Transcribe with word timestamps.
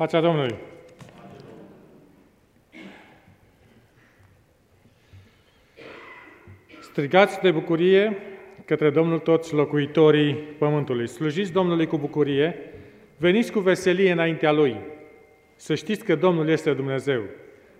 Pacea 0.00 0.20
Domnului! 0.20 0.54
Strigați 6.80 7.40
de 7.40 7.50
bucurie 7.50 8.16
către 8.64 8.90
Domnul 8.90 9.18
toți 9.18 9.54
locuitorii 9.54 10.34
pământului. 10.34 11.06
Slujiți 11.06 11.52
Domnului 11.52 11.86
cu 11.86 11.98
bucurie, 11.98 12.56
veniți 13.16 13.52
cu 13.52 13.58
veselie 13.58 14.12
înaintea 14.12 14.52
Lui. 14.52 14.76
Să 15.56 15.74
știți 15.74 16.04
că 16.04 16.14
Domnul 16.14 16.48
este 16.48 16.72
Dumnezeu. 16.72 17.22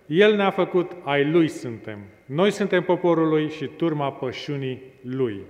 El 0.05 0.35
ne-a 0.35 0.51
făcut, 0.51 0.91
ai 1.03 1.25
Lui 1.25 1.47
suntem. 1.47 1.99
Noi 2.25 2.51
suntem 2.51 2.83
poporul 2.83 3.27
Lui 3.27 3.49
și 3.49 3.65
turma 3.65 4.11
pășunii 4.11 4.81
Lui. 5.01 5.41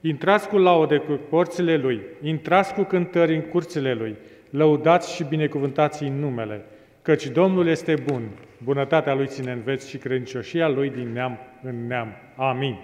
Intrați 0.00 0.48
cu 0.48 0.58
laude 0.58 0.96
cu 0.96 1.20
porțile 1.28 1.76
Lui, 1.76 2.00
intrați 2.22 2.74
cu 2.74 2.82
cântări 2.82 3.34
în 3.34 3.40
curțile 3.40 3.94
Lui, 3.94 4.16
lăudați 4.52 5.14
și 5.14 5.24
binecuvântați 5.24 6.02
în 6.02 6.18
numele, 6.18 6.64
căci 7.02 7.26
Domnul 7.26 7.66
este 7.66 7.94
bun, 7.94 8.28
bunătatea 8.62 9.14
Lui 9.14 9.26
ține 9.26 9.52
în 9.52 9.62
veci 9.62 9.82
și 9.82 9.96
credincioșia 9.98 10.68
Lui 10.68 10.90
din 10.90 11.12
neam 11.12 11.38
în 11.62 11.86
neam. 11.86 12.14
Amin. 12.36 12.62
Amin. 12.62 12.78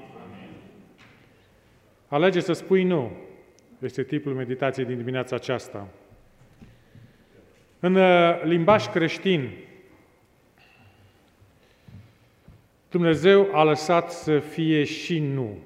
Alege 2.08 2.40
să 2.40 2.52
spui 2.52 2.84
nu. 2.84 3.12
Este 3.78 4.02
tipul 4.02 4.34
meditației 4.34 4.86
din 4.86 4.96
dimineața 4.96 5.36
aceasta. 5.36 5.88
În 7.80 7.94
uh, 7.94 8.42
limbaj 8.44 8.86
creștin, 8.86 9.50
Dumnezeu 12.90 13.48
a 13.52 13.62
lăsat 13.62 14.10
să 14.10 14.38
fie 14.38 14.84
și 14.84 15.18
nu. 15.18 15.58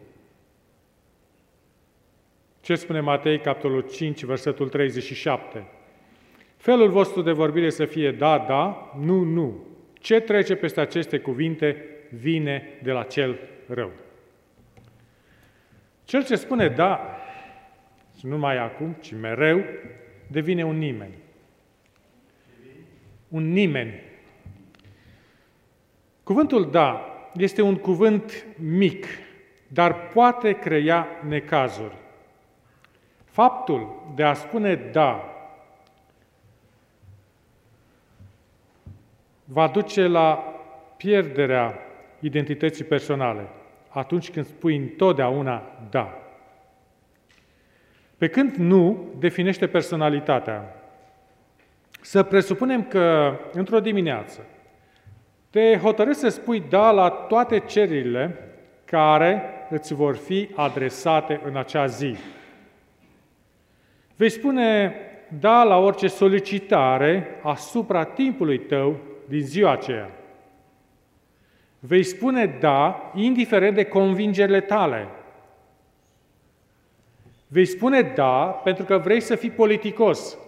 Ce 2.61 2.75
spune 2.75 3.01
Matei, 3.01 3.41
capitolul 3.41 3.81
5, 3.81 4.25
versetul 4.25 4.69
37? 4.69 5.67
Felul 6.63 6.89
vostru 6.89 7.23
de 7.23 7.33
vorbire 7.33 7.71
să 7.71 7.85
fie 7.85 8.13
da, 8.13 8.39
da, 8.39 8.93
nu, 8.99 9.23
nu. 9.23 9.67
Ce 9.93 10.21
trece 10.21 10.57
peste 10.57 10.81
aceste 10.81 11.19
cuvinte 11.19 11.85
vine 12.11 12.79
de 12.83 12.93
la 12.93 13.03
cel 13.03 13.39
rău. 13.67 13.91
Cel 16.05 16.25
ce 16.25 16.35
spune 16.35 16.69
da, 16.69 17.17
și 18.19 18.27
nu 18.27 18.39
mai 18.39 18.59
acum, 18.59 18.97
ci 19.01 19.15
mereu, 19.21 19.65
devine 20.27 20.65
un 20.65 20.79
nimeni. 20.79 21.15
Un 23.29 23.53
nimeni. 23.53 24.01
Cuvântul 26.23 26.71
da 26.71 27.07
este 27.37 27.63
un 27.63 27.77
cuvânt 27.77 28.47
mic, 28.57 29.07
dar 29.69 30.09
poate 30.09 30.53
crea 30.53 31.07
necazuri. 31.29 31.97
Faptul 33.25 34.13
de 34.15 34.23
a 34.23 34.35
spune 34.35 34.75
da 34.75 35.27
duce 39.73 40.07
la 40.07 40.45
pierderea 40.97 41.79
identității 42.21 42.85
personale 42.85 43.47
atunci 43.89 44.31
când 44.31 44.47
spui 44.47 44.77
întotdeauna 44.77 45.63
da. 45.91 46.17
Pe 48.17 48.29
când 48.29 48.55
nu 48.55 49.05
definește 49.19 49.67
personalitatea. 49.67 50.77
Să 52.01 52.23
presupunem 52.23 52.85
că 52.85 53.37
într-o 53.53 53.81
dimineață 53.81 54.47
te 55.51 55.77
hotărâți 55.77 56.19
să 56.19 56.29
spui 56.29 56.63
da 56.69 56.91
la 56.91 57.09
toate 57.09 57.59
cererile 57.59 58.37
care 58.85 59.43
îți 59.71 59.95
vor 59.95 60.17
fi 60.17 60.49
adresate 60.55 61.41
în 61.45 61.57
acea 61.57 61.87
zi. 61.87 62.17
Vei 64.17 64.31
spune 64.31 64.95
da 65.41 65.63
la 65.63 65.77
orice 65.77 66.07
solicitare 66.07 67.27
asupra 67.43 68.05
timpului 68.05 68.59
tău 68.59 68.97
din 69.29 69.43
ziua 69.43 69.71
aceea. 69.71 70.11
Vei 71.79 72.03
spune 72.03 72.47
da, 72.47 73.13
indiferent 73.15 73.75
de 73.75 73.85
convingerile 73.85 74.61
tale. 74.61 75.09
Vei 77.47 77.65
spune 77.65 78.03
da 78.03 78.61
pentru 78.65 78.85
că 78.85 78.99
vrei 78.99 79.21
să 79.21 79.35
fii 79.35 79.51
politicos. 79.51 80.39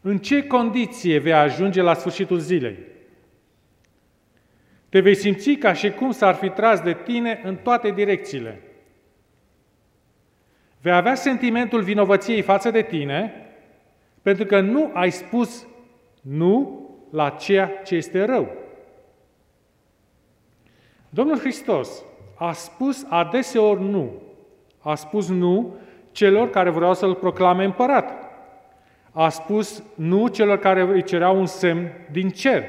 În 0.00 0.18
ce 0.18 0.46
condiție 0.46 1.18
vei 1.18 1.32
ajunge 1.32 1.82
la 1.82 1.94
sfârșitul 1.94 2.38
zilei? 2.38 2.78
Te 4.88 5.00
vei 5.00 5.14
simți 5.14 5.50
ca 5.50 5.72
și 5.72 5.90
cum 5.90 6.10
s-ar 6.10 6.34
fi 6.34 6.48
tras 6.48 6.80
de 6.80 6.96
tine 7.04 7.40
în 7.44 7.56
toate 7.56 7.90
direcțiile. 7.90 8.60
Vei 10.80 10.92
avea 10.92 11.14
sentimentul 11.14 11.82
vinovăției 11.82 12.42
față 12.42 12.70
de 12.70 12.82
tine 12.82 13.32
pentru 14.22 14.44
că 14.44 14.60
nu 14.60 14.90
ai 14.92 15.10
spus 15.10 15.66
nu 16.24 16.80
la 17.10 17.28
ceea 17.28 17.66
ce 17.84 17.94
este 17.94 18.24
rău. 18.24 18.48
Domnul 21.08 21.38
Hristos 21.38 22.04
a 22.34 22.52
spus 22.52 23.06
adeseori 23.08 23.82
nu. 23.82 24.10
A 24.78 24.94
spus 24.94 25.28
nu 25.28 25.74
celor 26.12 26.50
care 26.50 26.70
vreau 26.70 26.94
să-L 26.94 27.14
proclame 27.14 27.64
împărat. 27.64 28.12
A 29.10 29.28
spus 29.28 29.82
nu 29.94 30.28
celor 30.28 30.58
care 30.58 30.82
îi 30.82 31.02
cereau 31.02 31.38
un 31.38 31.46
semn 31.46 31.90
din 32.10 32.30
cer. 32.30 32.64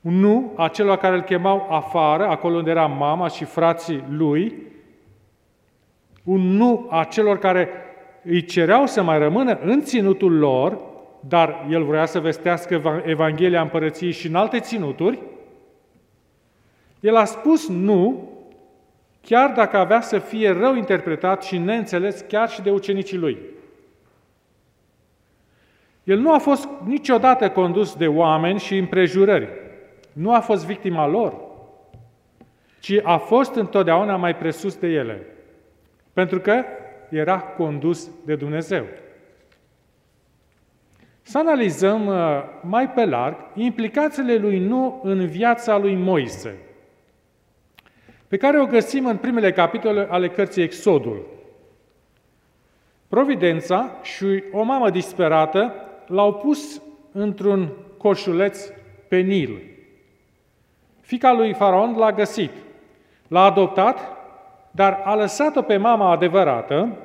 Un 0.00 0.14
nu 0.14 0.52
a 0.56 0.68
celor 0.68 0.96
care 0.96 1.14
îl 1.14 1.22
chemau 1.22 1.66
afară, 1.70 2.26
acolo 2.26 2.56
unde 2.56 2.70
era 2.70 2.86
mama 2.86 3.28
și 3.28 3.44
frații 3.44 4.04
lui. 4.08 4.62
Un 6.24 6.40
nu 6.40 6.86
a 6.90 7.04
celor 7.04 7.38
care 7.38 7.68
îi 8.22 8.44
cereau 8.44 8.86
să 8.86 9.02
mai 9.02 9.18
rămână 9.18 9.58
în 9.62 9.82
ținutul 9.82 10.38
lor, 10.38 10.78
dar 11.28 11.66
el 11.70 11.84
vrea 11.84 12.06
să 12.06 12.20
vestească 12.20 13.02
Evanghelia 13.04 13.60
Împărăției 13.60 14.10
și 14.10 14.26
în 14.26 14.34
alte 14.34 14.60
ținuturi, 14.60 15.22
el 17.00 17.16
a 17.16 17.24
spus 17.24 17.68
nu, 17.68 18.28
chiar 19.20 19.50
dacă 19.50 19.76
avea 19.76 20.00
să 20.00 20.18
fie 20.18 20.50
rău 20.50 20.74
interpretat 20.74 21.42
și 21.42 21.58
neînțeles 21.58 22.24
chiar 22.28 22.48
și 22.48 22.62
de 22.62 22.70
ucenicii 22.70 23.18
lui. 23.18 23.38
El 26.04 26.18
nu 26.18 26.32
a 26.32 26.38
fost 26.38 26.68
niciodată 26.84 27.50
condus 27.50 27.96
de 27.96 28.06
oameni 28.06 28.58
și 28.58 28.76
împrejurări. 28.76 29.48
Nu 30.12 30.34
a 30.34 30.40
fost 30.40 30.66
victima 30.66 31.06
lor, 31.06 31.34
ci 32.80 33.00
a 33.02 33.16
fost 33.16 33.54
întotdeauna 33.54 34.16
mai 34.16 34.36
presus 34.36 34.76
de 34.76 34.86
ele. 34.86 35.26
Pentru 36.12 36.40
că 36.40 36.64
era 37.08 37.38
condus 37.38 38.08
de 38.24 38.34
Dumnezeu. 38.34 38.84
Să 41.26 41.38
analizăm 41.38 42.06
uh, 42.06 42.16
mai 42.60 42.90
pe 42.90 43.04
larg 43.04 43.36
implicațiile 43.54 44.36
lui 44.36 44.58
Nu 44.58 45.00
în 45.02 45.26
viața 45.26 45.78
lui 45.78 45.94
Moise, 45.94 46.58
pe 48.28 48.36
care 48.36 48.60
o 48.60 48.66
găsim 48.66 49.06
în 49.06 49.16
primele 49.16 49.52
capitole 49.52 50.06
ale 50.10 50.28
cărții 50.28 50.62
Exodul. 50.62 51.26
Providența 53.08 53.90
și 54.02 54.42
o 54.52 54.62
mamă 54.62 54.90
disperată 54.90 55.74
l-au 56.06 56.34
pus 56.34 56.82
într-un 57.12 57.68
coșuleț 57.98 58.66
pe 59.08 59.16
Nil. 59.16 59.62
Fica 61.00 61.32
lui 61.32 61.52
Faraon 61.52 61.96
l-a 61.96 62.12
găsit, 62.12 62.50
l-a 63.28 63.44
adoptat, 63.44 63.98
dar 64.70 65.00
a 65.04 65.14
lăsat-o 65.14 65.62
pe 65.62 65.76
mama 65.76 66.10
adevărată 66.10 66.96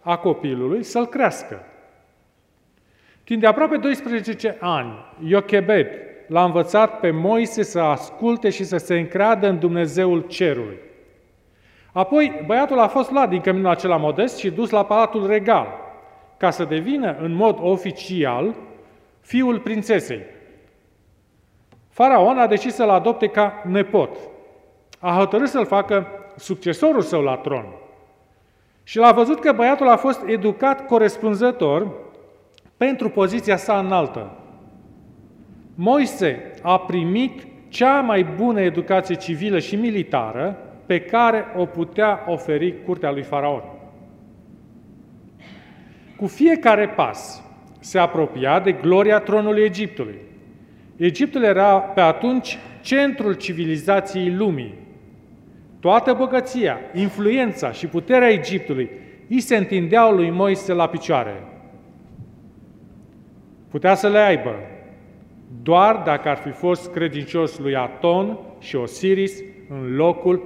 a 0.00 0.16
copilului 0.16 0.82
să-l 0.82 1.06
crească. 1.06 1.62
Timp 3.28 3.40
de 3.40 3.46
aproape 3.46 3.76
12 3.76 4.56
ani, 4.60 4.92
Iochebed 5.24 5.86
l-a 6.26 6.44
învățat 6.44 7.00
pe 7.00 7.10
Moise 7.10 7.62
să 7.62 7.80
asculte 7.80 8.50
și 8.50 8.64
să 8.64 8.76
se 8.76 8.98
încreadă 8.98 9.48
în 9.48 9.58
Dumnezeul 9.58 10.20
cerului. 10.20 10.78
Apoi, 11.92 12.42
băiatul 12.46 12.78
a 12.78 12.86
fost 12.86 13.10
luat 13.10 13.28
din 13.28 13.40
căminul 13.40 13.70
acela 13.70 13.96
modest 13.96 14.36
și 14.36 14.50
dus 14.50 14.70
la 14.70 14.84
palatul 14.84 15.26
regal, 15.26 15.66
ca 16.36 16.50
să 16.50 16.64
devină, 16.64 17.16
în 17.20 17.32
mod 17.32 17.58
oficial, 17.60 18.54
fiul 19.20 19.58
prințesei. 19.58 20.22
Faraon 21.88 22.38
a 22.38 22.46
decis 22.46 22.74
să-l 22.74 22.90
adopte 22.90 23.26
ca 23.26 23.62
nepot. 23.64 24.16
A 25.00 25.16
hotărât 25.18 25.48
să-l 25.48 25.66
facă 25.66 26.06
succesorul 26.36 27.02
său 27.02 27.22
la 27.22 27.36
tron. 27.36 27.66
Și 28.82 28.98
l-a 28.98 29.12
văzut 29.12 29.40
că 29.40 29.52
băiatul 29.52 29.88
a 29.88 29.96
fost 29.96 30.22
educat 30.26 30.86
corespunzător 30.86 32.06
pentru 32.78 33.08
poziția 33.08 33.56
sa 33.56 33.78
înaltă. 33.78 34.30
Moise 35.74 36.50
a 36.62 36.78
primit 36.78 37.46
cea 37.68 38.00
mai 38.00 38.24
bună 38.36 38.60
educație 38.60 39.14
civilă 39.14 39.58
și 39.58 39.76
militară 39.76 40.56
pe 40.86 41.00
care 41.00 41.44
o 41.56 41.64
putea 41.64 42.24
oferi 42.26 42.82
curtea 42.84 43.10
lui 43.10 43.22
Faraon. 43.22 43.62
Cu 46.16 46.26
fiecare 46.26 46.88
pas 46.88 47.42
se 47.80 47.98
apropia 47.98 48.60
de 48.60 48.72
gloria 48.72 49.18
tronului 49.18 49.62
Egiptului. 49.62 50.18
Egiptul 50.96 51.42
era 51.42 51.78
pe 51.78 52.00
atunci 52.00 52.58
centrul 52.80 53.34
civilizației 53.34 54.34
lumii. 54.34 54.74
Toată 55.80 56.12
bogăția, 56.12 56.78
influența 56.94 57.72
și 57.72 57.86
puterea 57.86 58.28
Egiptului 58.28 58.90
îi 59.28 59.40
se 59.40 59.56
întindeau 59.56 60.14
lui 60.14 60.30
Moise 60.30 60.72
la 60.72 60.88
picioare. 60.88 61.42
Putea 63.70 63.94
să 63.94 64.08
le 64.08 64.18
aibă, 64.18 64.54
doar 65.62 66.02
dacă 66.04 66.28
ar 66.28 66.36
fi 66.36 66.50
fost 66.50 66.90
credincios 66.92 67.58
lui 67.58 67.76
Aton 67.76 68.38
și 68.58 68.76
Osiris 68.76 69.42
în 69.68 69.96
locul 69.96 70.42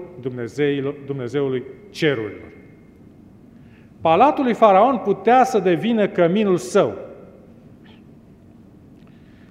Dumnezeului 1.07 1.63
cerurilor. 1.91 2.51
Palatul 4.01 4.45
lui 4.45 4.55
Faraon 4.55 4.97
putea 4.97 5.45
să 5.45 5.59
devină 5.59 6.09
căminul 6.09 6.57
său. 6.57 6.95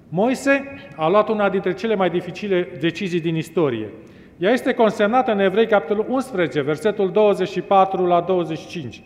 Moise 0.10 0.76
a 0.96 1.10
luat 1.10 1.30
una 1.30 1.50
dintre 1.50 1.74
cele 1.74 1.96
mai 1.96 2.10
dificile 2.10 2.70
decizii 2.80 3.22
din 3.22 3.36
istorie. 3.36 3.90
Ea 4.38 4.52
este 4.52 4.74
consemnată 4.74 5.32
în 5.32 5.40
Evrei, 5.40 5.68
capitolul 5.68 6.06
11, 6.10 6.62
versetul 6.62 7.12
24 7.12 8.06
la 8.06 8.22
25. 8.22 9.04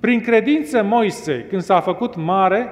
Prin 0.00 0.20
credință 0.20 0.82
Moise, 0.82 1.46
când 1.48 1.62
s-a 1.62 1.80
făcut 1.80 2.16
mare, 2.16 2.68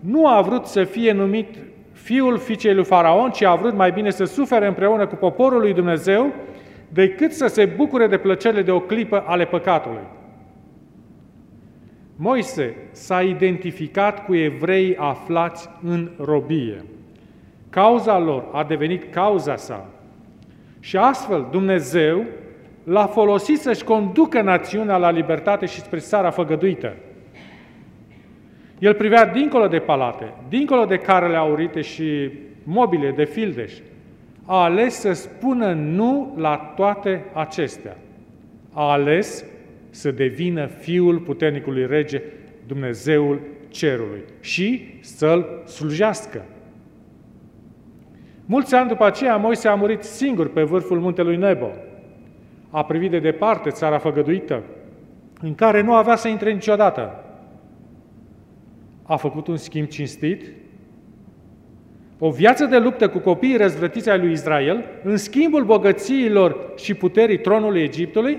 nu 0.00 0.26
a 0.26 0.40
vrut 0.40 0.66
să 0.66 0.84
fie 0.84 1.12
numit 1.12 1.56
fiul 1.92 2.38
fiicei 2.38 2.74
lui 2.74 2.84
Faraon, 2.84 3.30
ci 3.30 3.42
a 3.42 3.54
vrut 3.54 3.74
mai 3.74 3.90
bine 3.90 4.10
să 4.10 4.24
sufere 4.24 4.66
împreună 4.66 5.06
cu 5.06 5.14
poporul 5.14 5.60
lui 5.60 5.72
Dumnezeu, 5.74 6.32
decât 6.92 7.32
să 7.32 7.46
se 7.46 7.64
bucure 7.64 8.06
de 8.06 8.16
plăcerile 8.16 8.62
de 8.62 8.70
o 8.70 8.80
clipă 8.80 9.24
ale 9.26 9.44
păcatului. 9.44 10.06
Moise 12.16 12.76
s-a 12.90 13.22
identificat 13.22 14.24
cu 14.24 14.34
evrei 14.34 14.96
aflați 14.96 15.68
în 15.84 16.10
robie. 16.24 16.84
Cauza 17.70 18.18
lor 18.18 18.44
a 18.52 18.64
devenit 18.64 19.12
cauza 19.12 19.56
sa. 19.56 19.86
Și 20.80 20.96
astfel 20.96 21.48
Dumnezeu 21.50 22.24
l-a 22.84 23.06
folosit 23.06 23.60
să-și 23.60 23.84
conducă 23.84 24.42
națiunea 24.42 24.96
la 24.96 25.10
libertate 25.10 25.66
și 25.66 25.80
spre 25.80 25.98
țara 25.98 26.30
făgăduită. 26.30 26.96
El 28.78 28.94
privea 28.94 29.26
dincolo 29.26 29.66
de 29.66 29.78
palate, 29.78 30.32
dincolo 30.48 30.84
de 30.84 30.96
carele 30.96 31.36
aurite 31.36 31.80
și 31.80 32.30
mobile 32.62 33.10
de 33.10 33.24
fildeș. 33.24 33.72
A 34.44 34.62
ales 34.62 34.94
să 34.94 35.12
spună 35.12 35.72
nu 35.72 36.34
la 36.36 36.56
toate 36.76 37.24
acestea. 37.32 37.96
A 38.72 38.90
ales 38.90 39.44
să 39.90 40.10
devină 40.10 40.66
fiul 40.66 41.18
puternicului 41.18 41.86
rege, 41.86 42.22
Dumnezeul 42.66 43.40
cerului 43.68 44.22
și 44.40 44.94
să-l 45.00 45.62
slujească. 45.66 46.44
Mulți 48.46 48.74
ani 48.74 48.88
după 48.88 49.04
aceea, 49.04 49.36
Moise 49.36 49.68
a 49.68 49.74
murit 49.74 50.02
singur 50.02 50.48
pe 50.48 50.62
vârful 50.62 51.00
muntelui 51.00 51.36
Nebo. 51.36 51.70
A 52.70 52.84
privit 52.84 53.10
de 53.10 53.18
departe 53.18 53.70
țara 53.70 53.98
făgăduită, 53.98 54.62
în 55.40 55.54
care 55.54 55.82
nu 55.82 55.94
avea 55.94 56.16
să 56.16 56.28
intre 56.28 56.52
niciodată. 56.52 57.24
A 59.08 59.16
făcut 59.16 59.46
un 59.46 59.56
schimb 59.56 59.86
cinstit, 59.86 60.52
o 62.18 62.30
viață 62.30 62.64
de 62.64 62.78
luptă 62.78 63.08
cu 63.08 63.18
copiii 63.18 63.56
răzvrătiți 63.56 64.10
ai 64.10 64.18
lui 64.18 64.32
Israel, 64.32 64.84
în 65.02 65.16
schimbul 65.16 65.64
bogățiilor 65.64 66.72
și 66.76 66.94
puterii 66.94 67.38
tronului 67.38 67.82
Egiptului? 67.82 68.38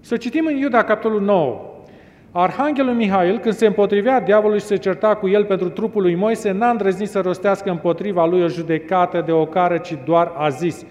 Să 0.00 0.16
citim 0.16 0.46
în 0.46 0.56
Iuda, 0.56 0.82
capitolul 0.82 1.20
9. 1.20 1.60
Arhanghelul 2.30 2.94
Mihail, 2.94 3.38
când 3.38 3.54
se 3.54 3.66
împotrivea 3.66 4.20
diavolului 4.20 4.60
și 4.60 4.66
se 4.66 4.76
certa 4.76 5.14
cu 5.14 5.28
el 5.28 5.44
pentru 5.44 5.68
trupul 5.68 6.02
lui 6.02 6.14
Moise, 6.14 6.50
n-a 6.50 6.70
îndrăznit 6.70 7.08
să 7.08 7.20
rostească 7.20 7.70
împotriva 7.70 8.26
lui 8.26 8.42
o 8.42 8.48
judecată 8.48 9.22
de 9.26 9.32
ocară, 9.32 9.78
ci 9.78 9.98
doar 10.04 10.32
a 10.36 10.48
zis, 10.48 10.84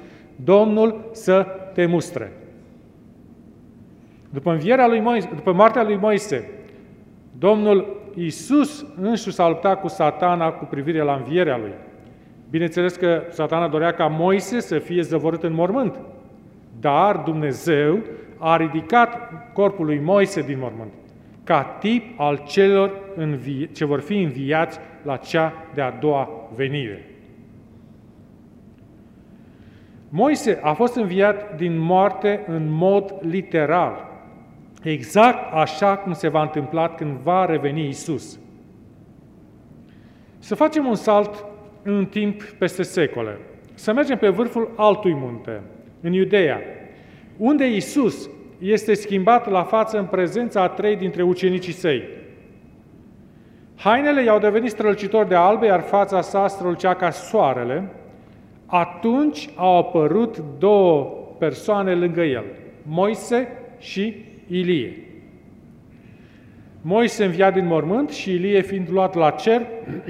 Domnul 0.43 1.09
să 1.11 1.45
te 1.73 1.85
mustre. 1.85 2.31
După, 4.29 4.51
învierea 4.51 4.87
lui 4.87 4.99
Moise, 4.99 5.29
după 5.35 5.53
moartea 5.53 5.83
lui 5.83 5.97
Moise, 6.01 6.49
Domnul 7.39 8.01
Iisus 8.15 8.85
însuși 9.01 9.35
s-a 9.35 9.47
luptat 9.47 9.81
cu 9.81 9.87
satana 9.87 10.51
cu 10.51 10.65
privire 10.65 11.01
la 11.01 11.15
învierea 11.15 11.57
lui. 11.57 11.73
Bineînțeles 12.49 12.95
că 12.95 13.21
satana 13.29 13.67
dorea 13.67 13.91
ca 13.91 14.07
Moise 14.07 14.59
să 14.59 14.79
fie 14.79 15.01
zăvorât 15.01 15.43
în 15.43 15.53
mormânt, 15.53 15.99
dar 16.79 17.17
Dumnezeu 17.17 17.99
a 18.37 18.57
ridicat 18.57 19.31
corpul 19.53 19.85
lui 19.85 19.99
Moise 19.99 20.41
din 20.41 20.57
mormânt 20.59 20.91
ca 21.45 21.63
tip 21.63 22.19
al 22.19 22.41
celor 22.47 22.91
învi- 23.15 23.71
ce 23.71 23.85
vor 23.85 23.99
fi 23.99 24.21
înviați 24.21 24.79
la 25.03 25.17
cea 25.17 25.53
de-a 25.73 25.91
doua 25.91 26.29
venire. 26.55 27.09
Moise 30.09 30.59
a 30.63 30.73
fost 30.73 30.95
înviat 30.95 31.55
din 31.55 31.77
moarte 31.77 32.43
în 32.47 32.69
mod 32.69 33.15
literal, 33.19 34.07
exact 34.89 35.53
așa 35.53 35.97
cum 35.97 36.13
se 36.13 36.27
va 36.27 36.41
întâmpla 36.41 36.89
când 36.89 37.17
va 37.17 37.45
reveni 37.45 37.87
Isus. 37.87 38.39
Să 40.39 40.55
facem 40.55 40.85
un 40.85 40.95
salt 40.95 41.45
în 41.83 42.05
timp 42.05 42.43
peste 42.43 42.83
secole. 42.83 43.37
Să 43.73 43.93
mergem 43.93 44.17
pe 44.17 44.29
vârful 44.29 44.71
altui 44.75 45.13
munte, 45.13 45.61
în 46.01 46.13
Iudeea, 46.13 46.61
unde 47.37 47.75
Isus 47.75 48.29
este 48.59 48.93
schimbat 48.93 49.49
la 49.49 49.63
față 49.63 49.97
în 49.97 50.05
prezența 50.05 50.61
a 50.61 50.67
trei 50.67 50.95
dintre 50.95 51.23
ucenicii 51.23 51.73
săi. 51.73 52.03
Hainele 53.75 54.23
i-au 54.23 54.39
devenit 54.39 54.71
strălucitori 54.71 55.27
de 55.27 55.35
albe, 55.35 55.65
iar 55.65 55.81
fața 55.81 56.21
sa 56.21 56.47
strălucea 56.47 56.93
ca 56.93 57.09
soarele. 57.09 57.89
Atunci 58.65 59.49
au 59.55 59.77
apărut 59.77 60.43
două 60.59 61.03
persoane 61.37 61.95
lângă 61.95 62.21
el, 62.21 62.43
Moise 62.81 63.47
și 63.77 64.15
Ilie. 64.47 64.97
Moise 66.81 67.25
înviat 67.25 67.53
din 67.53 67.65
mormânt 67.65 68.09
și 68.09 68.31
Ilie 68.31 68.61
fiind 68.61 68.87
luat 68.91 69.15
la 69.15 69.29
cer, 69.29 69.61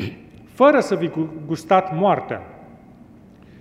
fără 0.59 0.79
să 0.79 0.95
fi 0.95 1.11
gustat 1.45 1.95
moartea. 1.95 2.41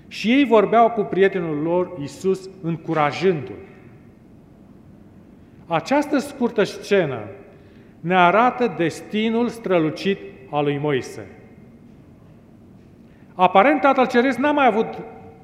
Și 0.09 0.31
ei 0.31 0.45
vorbeau 0.45 0.91
cu 0.91 1.03
prietenul 1.03 1.63
lor, 1.63 1.97
Iisus, 2.01 2.51
încurajându-l. 2.63 3.59
Această 5.67 6.19
scurtă 6.19 6.63
scenă 6.63 7.21
ne 8.01 8.17
arată 8.17 8.75
destinul 8.77 9.49
strălucit 9.49 10.19
al 10.51 10.65
lui 10.65 10.79
Moise. 10.79 11.27
Aparent, 13.35 13.81
Tatăl 13.81 14.07
Ceresc 14.07 14.39
n-a 14.39 14.53
mai 14.53 14.67
avut 14.67 14.87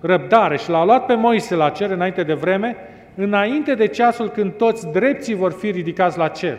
răbdare 0.00 0.56
și 0.56 0.70
l-a 0.70 0.84
luat 0.84 1.06
pe 1.06 1.14
Moise 1.14 1.54
la 1.54 1.70
cer 1.70 1.90
înainte 1.90 2.22
de 2.22 2.34
vreme, 2.34 2.76
înainte 3.14 3.74
de 3.74 3.86
ceasul 3.86 4.28
când 4.28 4.52
toți 4.52 4.86
drepții 4.86 5.34
vor 5.34 5.52
fi 5.52 5.70
ridicați 5.70 6.18
la 6.18 6.28
cer. 6.28 6.58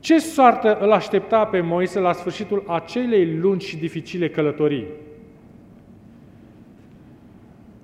Ce 0.00 0.18
soartă 0.18 0.78
îl 0.78 0.92
aștepta 0.92 1.44
pe 1.44 1.60
Moise 1.60 1.98
la 1.98 2.12
sfârșitul 2.12 2.64
acelei 2.66 3.38
lungi 3.38 3.66
și 3.66 3.76
dificile 3.76 4.28
călătorii? 4.28 4.86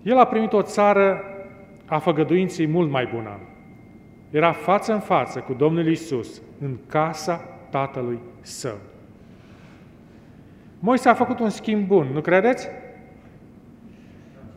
El 0.02 0.18
a 0.18 0.24
primit 0.24 0.52
o 0.52 0.62
țară 0.62 1.22
a 1.86 1.98
făgăduinței 1.98 2.66
mult 2.66 2.90
mai 2.90 3.08
bună. 3.14 3.40
Era 4.30 4.52
față 4.52 4.92
în 4.92 5.00
față 5.00 5.38
cu 5.38 5.52
Domnul 5.52 5.86
Isus 5.86 6.42
în 6.60 6.76
casa 6.86 7.48
tatălui 7.70 8.18
său. 8.40 8.76
Moise 10.78 11.08
a 11.08 11.14
făcut 11.14 11.38
un 11.38 11.48
schimb 11.48 11.86
bun, 11.86 12.06
nu 12.12 12.20
credeți? 12.20 12.68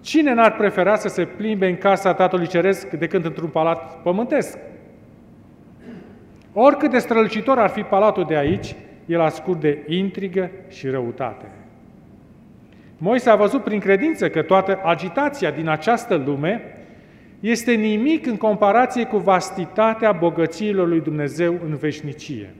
Cine 0.01 0.34
n-ar 0.34 0.55
prefera 0.55 0.96
să 0.96 1.08
se 1.08 1.25
plimbe 1.25 1.67
în 1.67 1.77
casa 1.77 2.13
Tatălui 2.13 2.48
Ceresc 2.48 2.89
decât 2.89 3.25
într-un 3.25 3.50
palat 3.50 4.01
pământesc? 4.01 4.58
Oricât 6.53 6.91
de 6.91 6.98
strălucitor 6.98 7.58
ar 7.58 7.70
fi 7.70 7.81
palatul 7.81 8.25
de 8.27 8.36
aici, 8.36 8.75
el 9.05 9.22
ascunde 9.22 9.84
intrigă 9.88 10.51
și 10.70 10.88
răutate. 10.88 11.46
Moise 12.98 13.29
a 13.29 13.36
văzut 13.36 13.63
prin 13.63 13.79
credință 13.79 14.29
că 14.29 14.41
toată 14.41 14.79
agitația 14.84 15.51
din 15.51 15.67
această 15.67 16.15
lume 16.25 16.62
este 17.39 17.72
nimic 17.72 18.25
în 18.25 18.38
comparație 18.38 19.05
cu 19.05 19.17
vastitatea 19.17 20.12
bogățiilor 20.12 20.88
lui 20.88 21.01
Dumnezeu 21.01 21.60
în 21.65 21.75
veșnicie. 21.75 22.53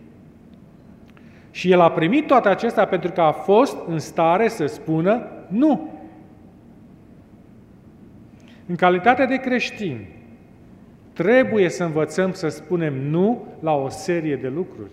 Și 1.52 1.72
el 1.72 1.80
a 1.80 1.92
primit 1.92 2.28
toate 2.28 2.50
acestea 2.50 2.86
pentru 2.86 3.12
că 3.12 3.22
a 3.22 3.32
fost 3.32 3.78
în 3.88 4.00
stare 4.00 4.48
să 4.48 4.66
spună 4.66 5.28
nu. 5.48 5.90
În 8.66 8.76
calitate 8.76 9.26
de 9.26 9.36
creștini, 9.36 10.08
trebuie 11.14 11.70
să 11.70 11.84
învățăm 11.84 12.32
să 12.32 12.48
spunem 12.48 12.94
nu 12.94 13.46
la 13.60 13.76
o 13.76 13.90
serie 13.90 14.36
de 14.36 14.48
lucruri. 14.48 14.92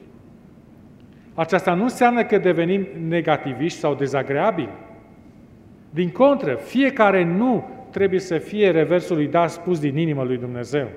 Aceasta 1.34 1.75
nu 1.75 1.82
înseamnă 1.82 2.25
că 2.25 2.38
devenim 2.38 2.87
negativiști 3.08 3.78
sau 3.78 3.94
dezagreabili. 3.94 4.72
Din 5.90 6.10
contră, 6.10 6.54
fiecare 6.54 7.25
nu 7.25 7.68
trebuie 7.90 8.20
să 8.20 8.38
fie 8.38 8.70
reversul 8.70 9.16
lui 9.16 9.26
da 9.26 9.46
spus 9.46 9.80
din 9.80 9.96
inima 9.96 10.22
lui 10.22 10.37
Dumnezeu. 10.37 10.88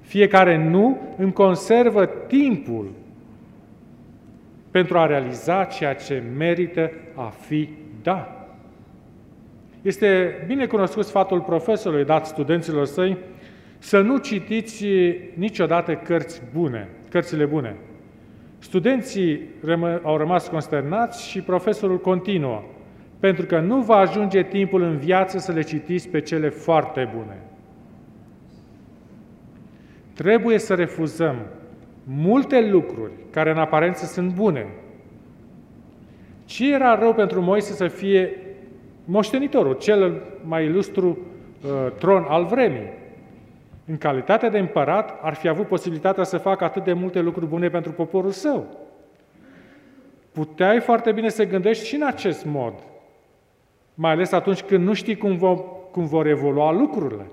Fiecare 0.00 0.68
nu 0.68 0.98
îmi 1.16 1.32
conservă 1.32 2.06
timpul 2.06 2.90
pentru 4.70 4.98
a 4.98 5.06
realiza 5.06 5.64
ceea 5.64 5.94
ce 5.94 6.22
merită 6.36 6.90
a 7.14 7.32
fi 7.46 7.68
da. 8.02 8.37
Este 9.82 10.34
bine 10.46 10.66
cunoscut 10.66 11.04
sfatul 11.04 11.40
profesorului 11.40 12.04
dat 12.04 12.26
studenților 12.26 12.86
săi 12.86 13.16
să 13.78 14.00
nu 14.00 14.16
citiți 14.16 14.86
niciodată 15.34 15.94
cărți 15.94 16.42
bune, 16.52 16.88
cărțile 17.10 17.44
bune. 17.44 17.76
Studenții 18.58 19.40
au 20.02 20.16
rămas 20.16 20.48
consternați 20.48 21.28
și 21.28 21.40
profesorul 21.40 21.98
continuă, 21.98 22.62
pentru 23.20 23.46
că 23.46 23.60
nu 23.60 23.80
va 23.80 23.96
ajunge 23.96 24.42
timpul 24.42 24.82
în 24.82 24.96
viață 24.96 25.38
să 25.38 25.52
le 25.52 25.62
citiți 25.62 26.08
pe 26.08 26.20
cele 26.20 26.48
foarte 26.48 27.10
bune. 27.14 27.36
Trebuie 30.14 30.58
să 30.58 30.74
refuzăm 30.74 31.36
multe 32.04 32.68
lucruri 32.70 33.12
care 33.30 33.50
în 33.50 33.58
aparență 33.58 34.04
sunt 34.04 34.34
bune. 34.34 34.66
Ce 36.44 36.72
era 36.72 36.98
rău 36.98 37.14
pentru 37.14 37.40
Moise 37.40 37.72
să 37.72 37.88
fie 37.88 38.30
moștenitorul, 39.10 39.74
cel 39.74 40.22
mai 40.44 40.64
ilustru 40.64 41.08
uh, 41.08 41.92
tron 41.98 42.24
al 42.28 42.44
vremii? 42.44 42.90
În 43.86 43.98
calitate 43.98 44.48
de 44.48 44.58
împărat, 44.58 45.18
ar 45.22 45.34
fi 45.34 45.48
avut 45.48 45.66
posibilitatea 45.66 46.24
să 46.24 46.38
facă 46.38 46.64
atât 46.64 46.84
de 46.84 46.92
multe 46.92 47.20
lucruri 47.20 47.46
bune 47.46 47.68
pentru 47.68 47.92
poporul 47.92 48.30
său. 48.30 48.66
Puteai 50.32 50.80
foarte 50.80 51.12
bine 51.12 51.28
să 51.28 51.44
gândești 51.44 51.86
și 51.86 51.94
în 51.94 52.02
acest 52.02 52.44
mod, 52.44 52.74
mai 53.94 54.10
ales 54.10 54.32
atunci 54.32 54.62
când 54.62 54.84
nu 54.84 54.92
știi 54.92 55.16
cum, 55.16 55.36
vor, 55.36 55.64
cum 55.90 56.06
vor 56.06 56.26
evolua 56.26 56.72
lucrurile. 56.72 57.26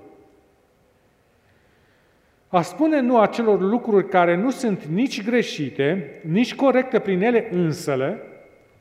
A 2.48 2.62
spune 2.62 3.00
nu 3.00 3.18
acelor 3.18 3.60
lucruri 3.60 4.08
care 4.08 4.36
nu 4.36 4.50
sunt 4.50 4.84
nici 4.84 5.24
greșite, 5.24 6.20
nici 6.28 6.54
corecte 6.54 6.98
prin 6.98 7.22
ele 7.22 7.48
însele, 7.50 8.22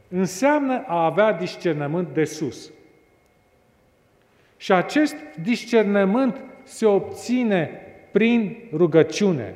înseamnă 0.10 0.84
a 0.88 1.06
avea 1.06 1.32
discernământ 1.32 2.08
de 2.14 2.24
sus. 2.24 2.72
Și 4.58 4.72
acest 4.72 5.16
discernământ 5.42 6.42
se 6.64 6.86
obține 6.86 7.70
prin 8.12 8.58
rugăciune. 8.74 9.54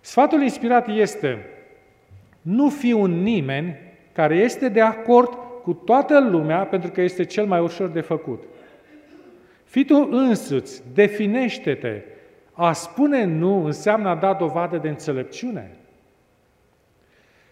Sfatul 0.00 0.42
inspirat 0.42 0.88
este 0.88 1.46
nu 2.42 2.68
fi 2.68 2.92
un 2.92 3.22
nimeni 3.22 3.76
care 4.12 4.36
este 4.36 4.68
de 4.68 4.80
acord 4.80 5.28
cu 5.62 5.72
toată 5.72 6.20
lumea 6.20 6.64
pentru 6.64 6.90
că 6.90 7.00
este 7.00 7.24
cel 7.24 7.46
mai 7.46 7.60
ușor 7.60 7.88
de 7.88 8.00
făcut. 8.00 8.42
Fii 9.64 9.84
tu 9.84 10.08
însuți, 10.10 10.82
definește-te. 10.94 12.02
A 12.52 12.72
spune 12.72 13.24
nu 13.24 13.64
înseamnă 13.64 14.08
a 14.08 14.14
da 14.14 14.32
dovadă 14.32 14.76
de 14.76 14.88
înțelepciune. 14.88 15.70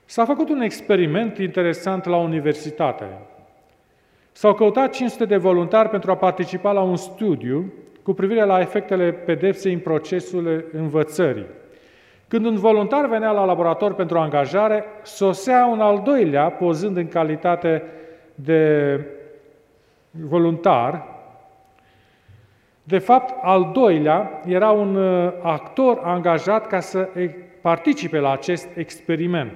S-a 0.05 0.25
făcut 0.25 0.49
un 0.49 0.61
experiment 0.61 1.39
interesant 1.39 2.05
la 2.05 2.17
universitate. 2.17 3.05
S-au 4.39 4.55
căutat 4.55 4.93
500 4.93 5.25
de 5.25 5.37
voluntari 5.37 5.89
pentru 5.89 6.11
a 6.11 6.17
participa 6.17 6.73
la 6.73 6.81
un 6.81 6.97
studiu 6.97 7.73
cu 8.03 8.13
privire 8.13 8.45
la 8.45 8.61
efectele 8.61 9.13
pedepsei 9.13 9.73
în 9.73 9.79
procesul 9.79 10.69
învățării. 10.73 11.47
Când 12.29 12.47
un 12.47 12.57
voluntar 12.57 13.07
venea 13.07 13.31
la 13.31 13.45
laborator 13.45 13.95
pentru 13.95 14.19
angajare, 14.19 14.85
sosea 15.03 15.67
un 15.67 15.81
al 15.81 16.03
doilea, 16.05 16.51
pozând 16.51 16.97
în 16.97 17.09
calitate 17.09 17.83
de 18.35 19.01
voluntar. 20.11 21.07
De 22.83 22.99
fapt, 22.99 23.35
al 23.43 23.71
doilea 23.73 24.41
era 24.47 24.71
un 24.71 24.95
uh, 24.95 25.33
actor 25.43 26.01
angajat 26.03 26.67
ca 26.67 26.81
să 26.81 27.09
participe 27.61 28.19
la 28.19 28.33
acest 28.33 28.69
experiment. 28.77 29.53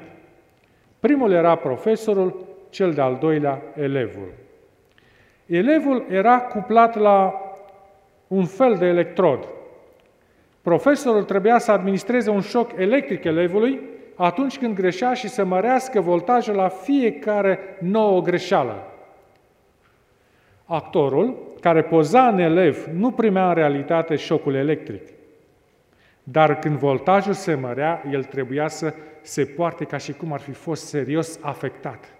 Primul 1.00 1.32
era 1.32 1.54
profesorul, 1.54 2.46
cel 2.70 2.92
de-al 2.92 3.16
doilea 3.20 3.62
elevul. 3.74 4.40
Elevul 5.46 6.04
era 6.10 6.38
cuplat 6.38 6.98
la 6.98 7.34
un 8.26 8.44
fel 8.44 8.74
de 8.74 8.86
electrod. 8.86 9.48
Profesorul 10.62 11.22
trebuia 11.22 11.58
să 11.58 11.72
administreze 11.72 12.30
un 12.30 12.40
șoc 12.40 12.70
electric 12.76 13.24
elevului 13.24 13.80
atunci 14.16 14.58
când 14.58 14.74
greșea 14.74 15.14
și 15.14 15.28
să 15.28 15.44
mărească 15.44 16.00
voltajul 16.00 16.54
la 16.54 16.68
fiecare 16.68 17.58
nouă 17.80 18.20
greșeală. 18.20 18.86
Actorul, 20.64 21.36
care 21.60 21.82
poza 21.82 22.28
în 22.28 22.38
elev, 22.38 22.86
nu 22.92 23.10
primea 23.10 23.48
în 23.48 23.54
realitate 23.54 24.16
șocul 24.16 24.54
electric. 24.54 25.02
Dar 26.22 26.58
când 26.58 26.78
voltajul 26.78 27.32
se 27.32 27.54
mărea, 27.54 28.02
el 28.10 28.24
trebuia 28.24 28.68
să 28.68 28.94
se 29.20 29.44
poarte 29.44 29.84
ca 29.84 29.96
și 29.96 30.12
cum 30.12 30.32
ar 30.32 30.40
fi 30.40 30.52
fost 30.52 30.86
serios 30.86 31.38
afectat. 31.42 32.14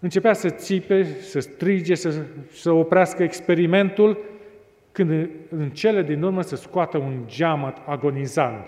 Începea 0.00 0.32
să 0.32 0.48
țipe, 0.50 1.04
să 1.04 1.40
strige, 1.40 1.94
să, 1.94 2.22
să 2.52 2.70
oprească 2.70 3.22
experimentul, 3.22 4.18
când 4.92 5.28
în 5.48 5.70
cele 5.70 6.02
din 6.02 6.22
urmă 6.22 6.42
să 6.42 6.56
scoată 6.56 6.98
un 6.98 7.22
geamăt 7.26 7.76
agonizant. 7.84 8.64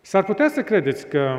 S-ar 0.00 0.24
putea 0.24 0.48
să 0.48 0.62
credeți 0.62 1.08
că 1.08 1.38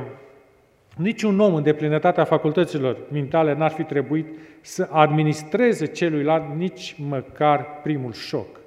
niciun 0.96 1.40
om 1.40 1.56
în 1.56 1.64
deplinătatea 1.64 2.24
facultăților 2.24 2.98
mentale 3.12 3.54
n-ar 3.54 3.72
fi 3.72 3.84
trebuit 3.84 4.28
să 4.62 4.88
administreze 4.92 5.86
celuilalt 5.86 6.56
nici 6.56 6.96
măcar 7.08 7.82
primul 7.82 8.12
șoc. 8.12 8.60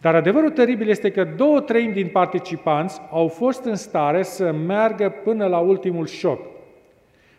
Dar 0.00 0.14
adevărul 0.14 0.50
teribil 0.50 0.88
este 0.88 1.10
că 1.10 1.24
două 1.24 1.60
treimi 1.60 1.92
din 1.92 2.08
participanți 2.08 3.00
au 3.10 3.28
fost 3.28 3.64
în 3.64 3.74
stare 3.74 4.22
să 4.22 4.52
meargă 4.52 5.08
până 5.24 5.46
la 5.46 5.58
ultimul 5.58 6.06
șoc. 6.06 6.55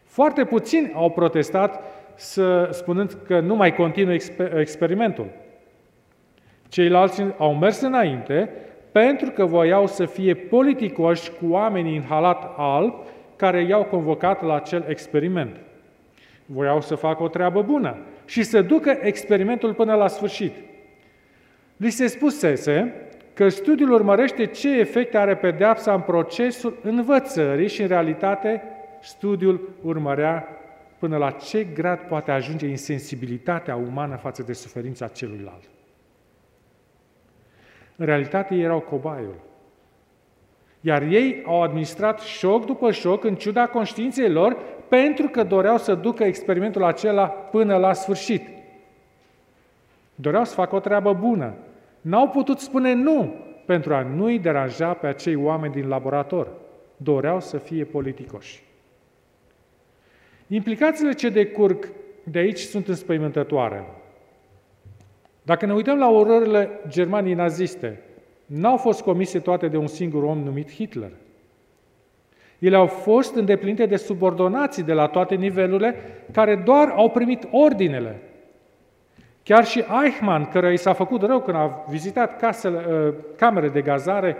Foarte 0.07 0.45
puțini 0.45 0.91
au 0.95 1.09
protestat 1.09 1.81
să, 2.15 2.69
spunând 2.71 3.17
că 3.25 3.39
nu 3.39 3.55
mai 3.55 3.75
continuă 3.75 4.15
experimentul. 4.57 5.27
Ceilalți 6.69 7.23
au 7.37 7.55
mers 7.55 7.81
înainte 7.81 8.49
pentru 8.91 9.31
că 9.31 9.45
voiau 9.45 9.87
să 9.87 10.05
fie 10.05 10.33
politicoși 10.33 11.31
cu 11.31 11.45
oamenii 11.49 11.95
în 11.95 12.03
halat 12.03 12.53
alb 12.57 12.93
care 13.35 13.61
i-au 13.61 13.83
convocat 13.83 14.43
la 14.43 14.55
acel 14.55 14.85
experiment. 14.87 15.55
Voiau 16.45 16.81
să 16.81 16.95
facă 16.95 17.23
o 17.23 17.27
treabă 17.27 17.61
bună 17.61 17.97
și 18.25 18.43
să 18.43 18.61
ducă 18.61 18.97
experimentul 19.01 19.73
până 19.73 19.93
la 19.93 20.07
sfârșit. 20.07 20.53
Li 21.77 21.89
se 21.89 22.07
spusese 22.07 22.93
că 23.33 23.49
studiul 23.49 23.91
urmărește 23.91 24.45
ce 24.45 24.79
efecte 24.79 25.17
are 25.17 25.35
pedeapsa 25.35 25.93
în 25.93 26.01
procesul 26.01 26.77
învățării 26.81 27.69
și, 27.69 27.81
în 27.81 27.87
realitate, 27.87 28.63
studiul 29.01 29.69
urmărea 29.81 30.47
până 30.99 31.17
la 31.17 31.31
ce 31.31 31.63
grad 31.63 31.99
poate 31.99 32.31
ajunge 32.31 32.67
insensibilitatea 32.67 33.75
umană 33.75 34.15
față 34.15 34.43
de 34.43 34.53
suferința 34.53 35.07
celuilalt. 35.07 35.63
În 37.95 38.05
realitate, 38.05 38.55
ei 38.55 38.61
erau 38.61 38.79
cobaiul. 38.79 39.39
Iar 40.81 41.01
ei 41.01 41.43
au 41.45 41.61
administrat 41.61 42.19
șoc 42.19 42.65
după 42.65 42.91
șoc, 42.91 43.23
în 43.23 43.35
ciuda 43.35 43.67
conștiinței 43.67 44.29
lor, 44.29 44.57
pentru 44.87 45.27
că 45.27 45.43
doreau 45.43 45.77
să 45.77 45.95
ducă 45.95 46.23
experimentul 46.23 46.83
acela 46.83 47.27
până 47.27 47.77
la 47.77 47.93
sfârșit. 47.93 48.47
Doreau 50.15 50.43
să 50.43 50.53
facă 50.53 50.75
o 50.75 50.79
treabă 50.79 51.13
bună. 51.13 51.53
N-au 52.01 52.29
putut 52.29 52.59
spune 52.59 52.93
nu 52.93 53.35
pentru 53.65 53.93
a 53.93 54.01
nu-i 54.01 54.39
deranja 54.39 54.93
pe 54.93 55.07
acei 55.07 55.35
oameni 55.35 55.73
din 55.73 55.87
laborator. 55.87 56.47
Doreau 56.97 57.39
să 57.39 57.57
fie 57.57 57.83
politicoși. 57.83 58.63
Implicațiile 60.47 61.13
ce 61.13 61.29
decurg 61.29 61.91
de 62.23 62.39
aici 62.39 62.59
sunt 62.59 62.87
înspăimântătoare. 62.87 63.85
Dacă 65.41 65.65
ne 65.65 65.73
uităm 65.73 65.97
la 65.97 66.09
ororile 66.09 66.69
Germaniei 66.87 67.33
naziste, 67.33 68.01
n-au 68.45 68.77
fost 68.77 69.01
comise 69.01 69.39
toate 69.39 69.67
de 69.67 69.77
un 69.77 69.87
singur 69.87 70.23
om 70.23 70.39
numit 70.39 70.71
Hitler. 70.71 71.11
Ele 72.59 72.75
au 72.75 72.87
fost 72.87 73.35
îndeplinite 73.35 73.85
de 73.85 73.95
subordonații 73.95 74.83
de 74.83 74.93
la 74.93 75.07
toate 75.07 75.35
nivelurile, 75.35 75.95
care 76.31 76.55
doar 76.55 76.93
au 76.95 77.09
primit 77.09 77.47
ordinele. 77.51 78.21
Chiar 79.43 79.65
și 79.65 79.83
Eichmann, 80.03 80.45
care 80.45 80.73
i 80.73 80.77
s-a 80.77 80.93
făcut 80.93 81.21
rău 81.21 81.41
când 81.41 81.57
a 81.57 81.85
vizitat 81.89 82.39
casele, 82.39 82.85
uh, 82.89 83.13
camere 83.35 83.69
de 83.69 83.81
gazare, 83.81 84.37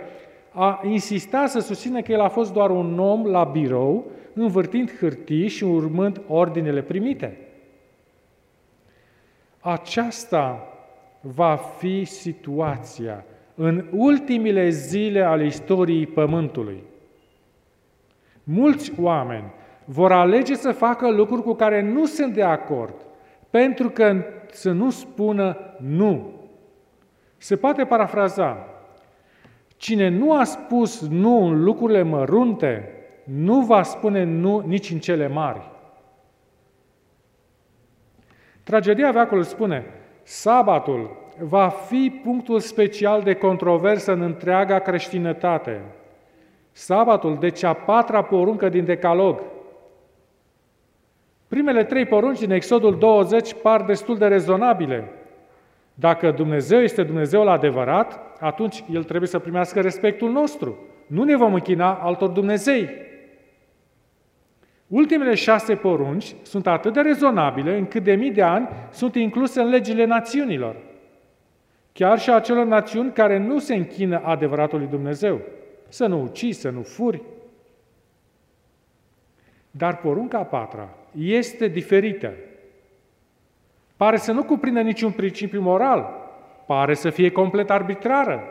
a 0.58 0.80
insistat 0.84 1.50
să 1.50 1.58
susțină 1.58 2.02
că 2.02 2.12
el 2.12 2.20
a 2.20 2.28
fost 2.28 2.52
doar 2.52 2.70
un 2.70 2.98
om 2.98 3.26
la 3.26 3.44
birou, 3.44 4.10
învârtind 4.32 4.96
hârtii 4.98 5.48
și 5.48 5.64
urmând 5.64 6.20
ordinele 6.28 6.82
primite. 6.82 7.38
Aceasta 9.60 10.66
va 11.20 11.56
fi 11.56 12.04
situația 12.04 13.24
în 13.54 13.84
ultimile 13.90 14.68
zile 14.68 15.22
ale 15.22 15.46
istoriei 15.46 16.06
Pământului. 16.06 16.82
Mulți 18.44 18.92
oameni 19.00 19.52
vor 19.84 20.12
alege 20.12 20.54
să 20.54 20.72
facă 20.72 21.10
lucruri 21.10 21.42
cu 21.42 21.54
care 21.54 21.82
nu 21.82 22.06
sunt 22.06 22.34
de 22.34 22.42
acord, 22.42 22.94
pentru 23.50 23.90
că 23.90 24.22
să 24.50 24.72
nu 24.72 24.90
spună 24.90 25.56
nu. 25.76 26.32
Se 27.36 27.56
poate 27.56 27.84
parafraza. 27.84 28.77
Cine 29.78 30.08
nu 30.08 30.32
a 30.32 30.44
spus 30.44 31.08
nu 31.08 31.44
în 31.44 31.62
lucrurile 31.62 32.02
mărunte, 32.02 32.92
nu 33.24 33.60
va 33.60 33.82
spune 33.82 34.24
nu 34.24 34.58
nici 34.66 34.90
în 34.90 34.98
cele 34.98 35.28
mari. 35.28 35.70
Tragedia 38.62 39.10
veacului 39.10 39.44
spune, 39.44 39.86
sabatul 40.22 41.16
va 41.40 41.68
fi 41.68 42.20
punctul 42.22 42.60
special 42.60 43.22
de 43.22 43.34
controversă 43.34 44.12
în 44.12 44.20
întreaga 44.20 44.78
creștinătate. 44.78 45.80
Sabatul, 46.72 47.36
deci 47.38 47.62
a 47.62 47.72
patra 47.72 48.22
poruncă 48.22 48.68
din 48.68 48.84
Decalog. 48.84 49.42
Primele 51.48 51.84
trei 51.84 52.06
porunci 52.06 52.38
din 52.38 52.50
Exodul 52.50 52.98
20 52.98 53.54
par 53.54 53.82
destul 53.82 54.18
de 54.18 54.26
rezonabile. 54.26 55.08
Dacă 55.94 56.30
Dumnezeu 56.30 56.80
este 56.80 57.02
Dumnezeul 57.02 57.48
adevărat, 57.48 58.27
atunci 58.38 58.84
El 58.92 59.04
trebuie 59.04 59.28
să 59.28 59.38
primească 59.38 59.80
respectul 59.80 60.30
nostru. 60.30 60.78
Nu 61.06 61.24
ne 61.24 61.36
vom 61.36 61.54
închina 61.54 61.94
altor 61.94 62.28
Dumnezei. 62.28 62.88
Ultimele 64.86 65.34
șase 65.34 65.74
porunci 65.74 66.34
sunt 66.42 66.66
atât 66.66 66.92
de 66.92 67.00
rezonabile 67.00 67.76
încât 67.76 68.02
de 68.04 68.14
mii 68.14 68.30
de 68.30 68.42
ani 68.42 68.68
sunt 68.90 69.14
incluse 69.14 69.60
în 69.60 69.68
legile 69.68 70.04
națiunilor. 70.04 70.76
Chiar 71.92 72.18
și 72.18 72.30
acelor 72.30 72.66
națiuni 72.66 73.12
care 73.12 73.38
nu 73.38 73.58
se 73.58 73.74
închină 73.74 74.20
adevăratului 74.24 74.86
Dumnezeu. 74.86 75.40
Să 75.88 76.06
nu 76.06 76.22
ucizi, 76.22 76.60
să 76.60 76.70
nu 76.70 76.82
furi. 76.82 77.22
Dar 79.70 79.96
porunca 79.96 80.38
a 80.38 80.44
patra 80.44 80.88
este 81.18 81.68
diferită. 81.68 82.32
Pare 83.96 84.16
să 84.16 84.32
nu 84.32 84.44
cuprindă 84.44 84.80
niciun 84.80 85.10
principiu 85.10 85.60
moral, 85.60 86.17
pare 86.68 86.94
să 86.94 87.10
fie 87.10 87.30
complet 87.30 87.70
arbitrară. 87.70 88.42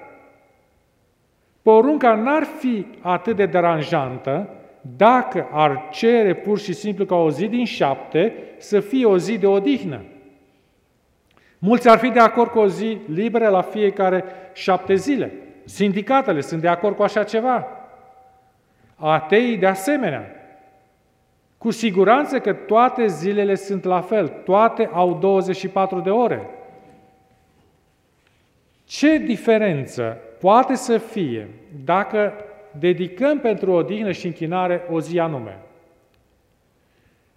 Porunca 1.62 2.16
n-ar 2.16 2.44
fi 2.44 2.86
atât 3.02 3.36
de 3.36 3.46
deranjantă 3.46 4.50
dacă 4.82 5.48
ar 5.52 5.88
cere 5.92 6.34
pur 6.34 6.60
și 6.60 6.74
simplu 6.74 7.06
ca 7.06 7.16
o 7.16 7.30
zi 7.30 7.48
din 7.48 7.66
șapte 7.66 8.34
să 8.58 8.80
fie 8.80 9.06
o 9.06 9.18
zi 9.18 9.38
de 9.38 9.48
odihnă. 9.48 10.02
Mulți 11.60 11.90
ar 11.90 11.98
fi 11.98 12.10
de 12.10 12.20
acord 12.20 12.50
cu 12.50 12.60
o 12.60 12.68
zi 12.68 12.98
liberă 13.08 13.48
la 13.48 13.62
fiecare 13.62 14.24
șapte 14.54 14.96
zile. 14.96 15.32
Sindicatele 15.66 16.42
sunt 16.42 16.62
de 16.62 16.68
acord 16.68 16.96
cu 16.96 17.04
așa 17.04 17.24
ceva. 17.24 17.68
Ateii 18.96 19.58
de 19.58 19.68
asemenea. 19.68 20.32
Cu 21.58 21.72
siguranță 21.72 22.40
că 22.40 22.54
toate 22.54 23.08
zilele 23.08 23.56
sunt 23.56 23.84
la 23.84 24.02
fel, 24.02 24.28
toate 24.28 24.90
au 24.94 25.14
24 25.14 26.00
de 26.00 26.10
ore. 26.10 26.50
Ce 28.88 29.17
diferență 29.17 30.17
poate 30.39 30.75
să 30.75 30.98
fie 30.98 31.48
dacă 31.86 32.34
dedicăm 32.79 33.39
pentru 33.39 33.72
odihnă 33.72 34.12
și 34.12 34.25
închinare 34.25 34.82
o 34.91 35.00
zi 35.00 35.20
anume? 35.20 35.58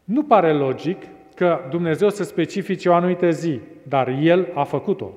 Nu 0.04 0.23
pare 0.23 0.52
logic 0.52 1.02
că 1.35 1.61
Dumnezeu 1.71 2.09
să 2.09 2.25
specifice 2.25 2.88
o 2.88 2.95
anumită 2.95 3.30
zi, 3.30 3.61
dar 3.83 4.09
El 4.09 4.49
a 4.54 4.64
făcut-o. 4.64 5.11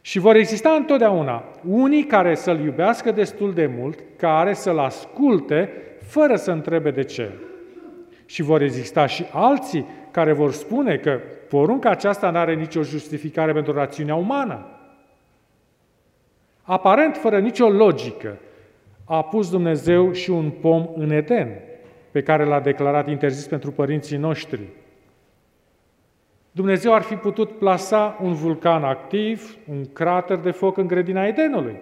Și 0.00 0.18
vor 0.18 0.34
exista 0.34 0.70
întotdeauna 0.70 1.44
unii 1.68 2.04
care 2.04 2.34
să-L 2.34 2.64
iubească 2.64 3.10
destul 3.10 3.52
de 3.52 3.66
mult, 3.78 3.98
care 4.16 4.54
să-L 4.54 4.78
asculte 4.78 5.72
fără 6.00 6.36
să 6.36 6.50
întrebe 6.50 6.90
de 6.90 7.02
ce. 7.02 7.30
Și 8.26 8.42
vor 8.42 8.62
exista 8.62 9.06
și 9.06 9.24
alții 9.32 9.86
care 10.18 10.32
vor 10.32 10.52
spune 10.52 10.96
că 10.96 11.20
porunca 11.48 11.90
aceasta 11.90 12.30
nu 12.30 12.38
are 12.38 12.54
nicio 12.54 12.82
justificare 12.82 13.52
pentru 13.52 13.72
rațiunea 13.72 14.14
umană. 14.14 14.66
Aparent, 16.62 17.16
fără 17.16 17.38
nicio 17.38 17.68
logică, 17.68 18.36
a 19.04 19.22
pus 19.22 19.50
Dumnezeu 19.50 20.12
și 20.12 20.30
un 20.30 20.50
pom 20.50 20.88
în 20.94 21.10
Eden, 21.10 21.48
pe 22.10 22.22
care 22.22 22.44
l-a 22.44 22.60
declarat 22.60 23.08
interzis 23.08 23.46
pentru 23.46 23.70
părinții 23.70 24.16
noștri. 24.16 24.60
Dumnezeu 26.50 26.94
ar 26.94 27.02
fi 27.02 27.14
putut 27.14 27.58
plasa 27.58 28.18
un 28.22 28.32
vulcan 28.32 28.84
activ, 28.84 29.56
un 29.70 29.92
crater 29.92 30.36
de 30.36 30.50
foc 30.50 30.76
în 30.76 30.86
grădina 30.86 31.26
Edenului. 31.26 31.80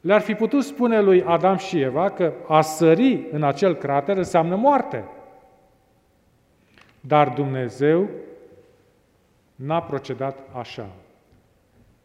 Le-ar 0.00 0.20
fi 0.20 0.34
putut 0.34 0.62
spune 0.62 1.00
lui 1.00 1.22
Adam 1.26 1.56
și 1.56 1.80
Eva 1.80 2.10
că 2.10 2.32
a 2.48 2.60
sări 2.60 3.26
în 3.32 3.42
acel 3.42 3.74
crater 3.74 4.16
înseamnă 4.16 4.56
moarte. 4.56 5.04
Dar 7.06 7.28
Dumnezeu 7.28 8.08
n-a 9.54 9.82
procedat 9.82 10.38
așa, 10.52 10.90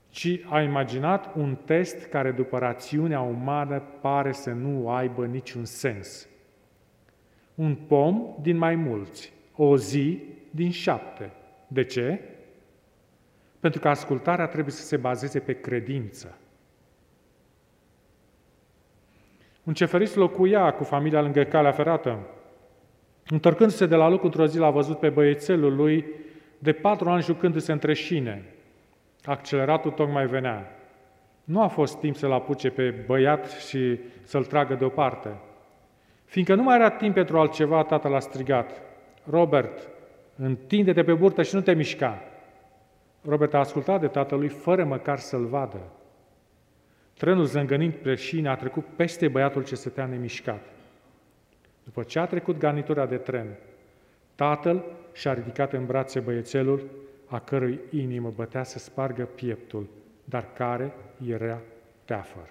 ci 0.09 0.39
a 0.49 0.61
imaginat 0.61 1.35
un 1.35 1.57
test 1.65 2.05
care 2.05 2.31
după 2.31 2.57
rațiunea 2.57 3.21
umană 3.21 3.79
pare 4.01 4.31
să 4.31 4.51
nu 4.51 4.89
aibă 4.89 5.25
niciun 5.25 5.65
sens. 5.65 6.27
Un 7.55 7.75
pom 7.75 8.35
din 8.41 8.57
mai 8.57 8.75
mulți, 8.75 9.33
o 9.55 9.77
zi 9.77 10.23
din 10.49 10.71
șapte. 10.71 11.31
De 11.67 11.83
ce? 11.83 12.19
Pentru 13.59 13.79
că 13.79 13.89
ascultarea 13.89 14.47
trebuie 14.47 14.73
să 14.73 14.83
se 14.83 14.97
bazeze 14.97 15.39
pe 15.39 15.59
credință. 15.59 16.37
Un 19.63 19.73
ceferist 19.73 20.15
locuia 20.15 20.73
cu 20.73 20.83
familia 20.83 21.21
lângă 21.21 21.43
calea 21.43 21.71
ferată. 21.71 22.19
Întorcându-se 23.31 23.85
de 23.85 23.95
la 23.95 24.09
lucru 24.09 24.25
într-o 24.25 24.45
zi, 24.45 24.57
l-a 24.57 24.69
văzut 24.69 24.99
pe 24.99 25.09
băiețelul 25.09 25.75
lui 25.75 26.05
de 26.59 26.71
patru 26.71 27.09
ani 27.09 27.21
jucându-se 27.21 27.71
între 27.71 27.93
șine. 27.93 28.45
Acceleratul 29.23 29.91
tocmai 29.91 30.27
venea. 30.27 30.75
Nu 31.43 31.61
a 31.61 31.67
fost 31.67 31.99
timp 31.99 32.15
să-l 32.15 32.31
apuce 32.31 32.69
pe 32.69 32.89
băiat 33.05 33.51
și 33.51 33.99
să-l 34.23 34.45
tragă 34.45 34.73
deoparte. 34.73 35.29
Fiindcă 36.25 36.55
nu 36.55 36.63
mai 36.63 36.75
era 36.75 36.89
timp 36.89 37.13
pentru 37.13 37.39
altceva, 37.39 37.83
tatăl 37.83 38.15
a 38.15 38.19
strigat, 38.19 38.81
Robert, 39.29 39.89
întinde-te 40.35 41.03
pe 41.03 41.13
burtă 41.13 41.43
și 41.43 41.55
nu 41.55 41.61
te 41.61 41.73
mișca. 41.73 42.21
Robert 43.27 43.53
a 43.53 43.57
ascultat 43.57 43.99
de 43.99 44.07
tatălui 44.07 44.47
fără 44.47 44.85
măcar 44.85 45.17
să-l 45.17 45.45
vadă. 45.45 45.81
Trenul 47.17 47.45
zângănind 47.45 47.93
pe 47.93 48.15
șine 48.15 48.49
a 48.49 48.55
trecut 48.55 48.85
peste 48.95 49.27
băiatul 49.27 49.63
ce 49.63 49.75
stătea 49.75 50.05
nemișcat. 50.05 50.61
După 51.83 52.03
ce 52.03 52.19
a 52.19 52.25
trecut 52.25 52.57
garnitura 52.57 53.05
de 53.05 53.17
tren, 53.17 53.47
tatăl 54.35 54.83
și-a 55.13 55.33
ridicat 55.33 55.73
în 55.73 55.85
brațe 55.85 56.19
băiețelul, 56.19 56.89
a 57.25 57.39
cărui 57.39 57.79
inimă 57.89 58.33
bătea 58.35 58.63
să 58.63 58.79
spargă 58.79 59.23
pieptul, 59.23 59.89
dar 60.23 60.53
care 60.53 60.93
era 61.27 61.61
teafăr. 62.05 62.49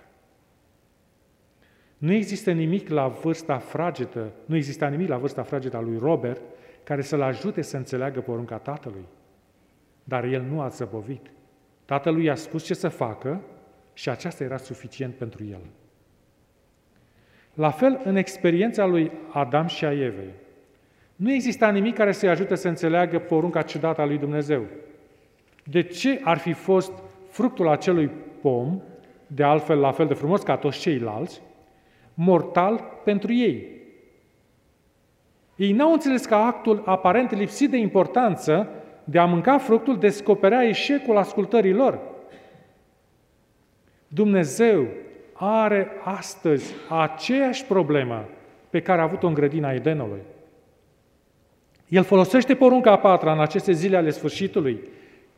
Nu 1.99 2.13
există 2.13 2.53
nimic 2.53 2.89
la 2.89 3.09
vârsta 3.09 3.59
fragedă, 3.59 4.33
nu 4.45 4.57
exista 4.57 4.89
nimic 4.89 5.09
la 5.09 5.19
vârsta 5.19 5.43
fragedă 5.43 5.77
a 5.77 5.81
lui 5.81 5.99
Robert 5.99 6.43
care 6.85 7.03
să-l 7.03 7.23
ajute 7.23 7.63
să 7.63 7.77
înțeleagă 7.77 8.21
porunca 8.21 8.59
tatălui. 8.59 9.05
Dar 10.05 10.25
el 10.25 10.43
nu 10.43 10.61
a 10.61 10.69
zăbovit. 10.69 11.31
Tatălui 11.85 12.25
i-a 12.25 12.35
spus 12.35 12.65
ce 12.65 12.75
să 12.75 12.89
facă 12.89 13.43
și 13.93 14.09
aceasta 14.09 14.45
era 14.45 14.57
suficient 14.57 15.15
pentru 15.15 15.45
el. 15.45 15.61
La 17.61 17.71
fel, 17.71 18.01
în 18.05 18.17
experiența 18.17 18.87
lui 18.87 19.11
Adam 19.33 19.67
și 19.67 19.85
a 19.85 19.93
Evei, 19.93 20.33
nu 21.17 21.33
exista 21.33 21.71
nimic 21.71 21.95
care 21.95 22.13
să-i 22.13 22.29
ajute 22.29 22.55
să 22.55 22.69
înțeleagă 22.69 23.19
porunca 23.19 23.63
ciudată 23.63 24.01
a 24.01 24.05
lui 24.05 24.19
Dumnezeu. 24.19 24.63
De 25.65 25.83
ce 25.83 26.21
ar 26.23 26.39
fi 26.39 26.53
fost 26.53 26.93
fructul 27.29 27.69
acelui 27.69 28.11
pom, 28.41 28.81
de 29.27 29.43
altfel 29.43 29.79
la 29.79 29.93
fel 29.93 30.07
de 30.07 30.15
frumos 30.15 30.43
ca 30.43 30.57
toți 30.57 30.79
ceilalți, 30.79 31.41
mortal 32.15 32.85
pentru 33.05 33.33
ei? 33.33 33.67
Ei 35.57 35.73
n-au 35.73 35.93
înțeles 35.93 36.25
că 36.27 36.35
actul 36.35 36.83
aparent 36.85 37.35
lipsit 37.35 37.71
de 37.71 37.77
importanță 37.77 38.69
de 39.05 39.19
a 39.19 39.25
mânca 39.25 39.59
fructul 39.59 39.99
descoperea 39.99 40.65
eșecul 40.65 41.17
ascultării 41.17 41.73
lor. 41.73 41.99
Dumnezeu 44.09 44.87
are 45.43 45.91
astăzi 46.05 46.75
aceeași 46.89 47.65
problemă 47.65 48.25
pe 48.71 48.81
care 48.81 49.01
a 49.01 49.05
avut-o 49.05 49.27
în 49.27 49.35
grădina 49.35 49.73
Edenului. 49.73 50.21
El 51.89 52.03
folosește 52.03 52.55
porunca 52.55 52.91
a 52.91 52.99
patra 52.99 53.33
în 53.33 53.41
aceste 53.41 53.73
zile 53.73 53.97
ale 53.97 54.11
sfârșitului 54.11 54.81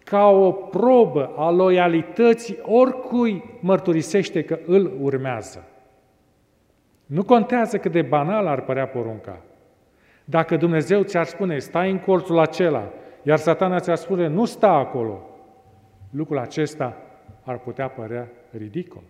ca 0.04 0.26
o 0.26 0.52
probă 0.52 1.32
a 1.36 1.50
loialității 1.50 2.58
oricui 2.62 3.44
mărturisește 3.60 4.42
că 4.42 4.58
îl 4.66 4.92
urmează. 5.00 5.64
Nu 7.06 7.24
contează 7.24 7.78
cât 7.78 7.92
de 7.92 8.02
banal 8.02 8.46
ar 8.46 8.60
părea 8.60 8.86
porunca. 8.86 9.40
Dacă 10.24 10.56
Dumnezeu 10.56 11.02
ți-ar 11.02 11.24
spune, 11.24 11.58
stai 11.58 11.90
în 11.90 11.98
colțul 11.98 12.38
acela, 12.38 12.88
iar 13.22 13.38
satana 13.38 13.80
ți-ar 13.80 13.96
spune, 13.96 14.26
nu 14.26 14.44
sta 14.44 14.70
acolo, 14.70 15.22
lucrul 16.10 16.38
acesta 16.38 16.96
ar 17.42 17.58
putea 17.58 17.88
părea 17.88 18.28
ridicol. 18.50 19.02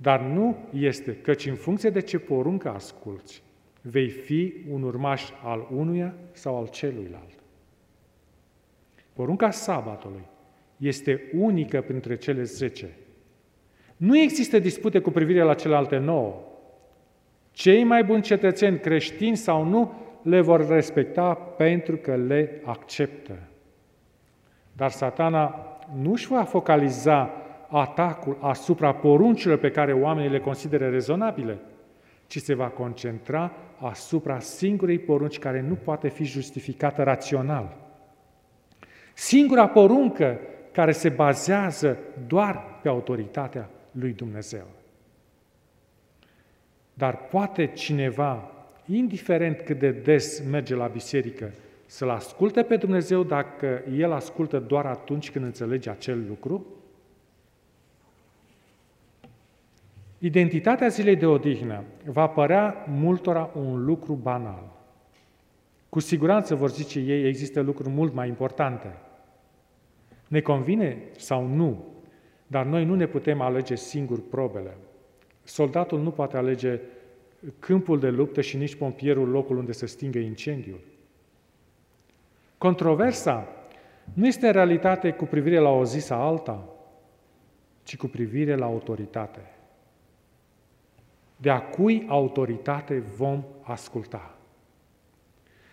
Dar 0.00 0.20
nu 0.20 0.56
este, 0.72 1.16
căci 1.16 1.46
în 1.46 1.54
funcție 1.54 1.90
de 1.90 2.00
ce 2.00 2.18
poruncă 2.18 2.70
asculți, 2.70 3.42
vei 3.80 4.08
fi 4.08 4.54
un 4.70 4.82
urmaș 4.82 5.30
al 5.42 5.68
unuia 5.76 6.14
sau 6.32 6.56
al 6.56 6.68
celuilalt. 6.68 7.38
Porunca 9.12 9.50
sabatului 9.50 10.22
este 10.76 11.22
unică 11.34 11.80
printre 11.80 12.16
cele 12.16 12.42
zece. 12.42 12.88
Nu 13.96 14.18
există 14.18 14.58
dispute 14.58 14.98
cu 14.98 15.10
privire 15.10 15.42
la 15.42 15.54
celelalte 15.54 15.96
nouă. 15.96 16.40
Cei 17.50 17.84
mai 17.84 18.04
buni 18.04 18.22
cetățeni 18.22 18.78
creștini 18.78 19.36
sau 19.36 19.64
nu 19.64 19.92
le 20.22 20.40
vor 20.40 20.68
respecta 20.68 21.34
pentru 21.34 21.96
că 21.96 22.16
le 22.16 22.60
acceptă. 22.64 23.38
Dar 24.72 24.90
satana 24.90 25.66
nu 26.00 26.12
își 26.12 26.26
va 26.26 26.44
focaliza 26.44 27.30
atacul 27.68 28.36
asupra 28.40 28.92
poruncilor 28.92 29.58
pe 29.58 29.70
care 29.70 29.92
oamenii 29.92 30.30
le 30.30 30.40
consideră 30.40 30.88
rezonabile, 30.88 31.58
ci 32.26 32.38
se 32.38 32.54
va 32.54 32.66
concentra 32.68 33.52
asupra 33.80 34.38
singurei 34.38 34.98
porunci 34.98 35.38
care 35.38 35.60
nu 35.60 35.74
poate 35.74 36.08
fi 36.08 36.24
justificată 36.24 37.02
rațional. 37.02 37.76
Singura 39.14 39.68
poruncă 39.68 40.40
care 40.72 40.92
se 40.92 41.08
bazează 41.08 41.98
doar 42.26 42.64
pe 42.82 42.88
autoritatea 42.88 43.70
lui 43.90 44.12
Dumnezeu. 44.12 44.66
Dar 46.94 47.16
poate 47.16 47.66
cineva, 47.66 48.50
indiferent 48.86 49.60
cât 49.60 49.78
de 49.78 49.90
des 49.90 50.42
merge 50.50 50.74
la 50.74 50.86
biserică, 50.86 51.50
să-L 51.86 52.10
asculte 52.10 52.62
pe 52.62 52.76
Dumnezeu 52.76 53.22
dacă 53.22 53.82
El 53.96 54.12
ascultă 54.12 54.58
doar 54.58 54.86
atunci 54.86 55.30
când 55.30 55.44
înțelege 55.44 55.90
acel 55.90 56.24
lucru? 56.28 56.66
Identitatea 60.18 60.88
zilei 60.88 61.16
de 61.16 61.26
odihnă 61.26 61.84
va 62.04 62.26
părea 62.26 62.84
multora 62.88 63.50
un 63.54 63.84
lucru 63.84 64.12
banal. 64.12 64.76
Cu 65.88 66.00
siguranță 66.00 66.54
vor 66.54 66.70
zice 66.70 67.00
ei, 67.00 67.26
există 67.26 67.60
lucruri 67.60 67.88
mult 67.88 68.14
mai 68.14 68.28
importante. 68.28 68.98
Ne 70.28 70.40
convine 70.40 70.98
sau 71.16 71.46
nu, 71.46 71.84
dar 72.46 72.66
noi 72.66 72.84
nu 72.84 72.94
ne 72.94 73.06
putem 73.06 73.40
alege 73.40 73.74
singur 73.74 74.28
probele. 74.28 74.76
Soldatul 75.42 76.00
nu 76.00 76.10
poate 76.10 76.36
alege 76.36 76.80
câmpul 77.58 77.98
de 77.98 78.08
luptă 78.08 78.40
și 78.40 78.56
nici 78.56 78.74
pompierul 78.74 79.28
locul 79.28 79.56
unde 79.56 79.72
să 79.72 79.86
stingă 79.86 80.18
incendiul. 80.18 80.80
Controversa 82.58 83.48
nu 84.14 84.26
este 84.26 84.46
în 84.46 84.52
realitate 84.52 85.10
cu 85.10 85.24
privire 85.24 85.58
la 85.58 85.70
o 85.70 85.84
zi 85.84 85.98
sau 85.98 86.20
alta, 86.20 86.68
ci 87.82 87.96
cu 87.96 88.06
privire 88.06 88.54
la 88.56 88.64
autoritate. 88.64 89.40
De 91.40 91.50
a 91.50 91.60
cui 91.60 92.04
autoritate 92.08 93.02
vom 93.16 93.44
asculta? 93.62 94.38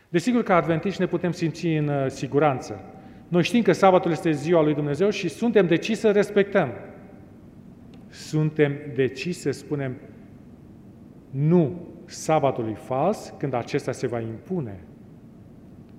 Desigur 0.09 0.43
că 0.43 0.53
adventiști 0.53 1.01
ne 1.01 1.07
putem 1.07 1.31
simți 1.31 1.67
în 1.67 1.87
uh, 1.87 2.09
siguranță. 2.09 2.81
Noi 3.27 3.43
știm 3.43 3.61
că 3.61 3.71
sabatul 3.71 4.11
este 4.11 4.31
ziua 4.31 4.61
lui 4.61 4.73
Dumnezeu 4.73 5.09
și 5.09 5.27
suntem 5.27 5.67
deciși 5.67 5.99
să 5.99 6.11
respectăm. 6.11 6.71
Suntem 8.09 8.77
deciși 8.95 9.39
să 9.39 9.51
spunem 9.51 9.95
nu 11.29 11.87
sabatului 12.05 12.73
fals 12.73 13.33
când 13.37 13.53
acesta 13.53 13.91
se 13.91 14.07
va 14.07 14.19
impune. 14.19 14.83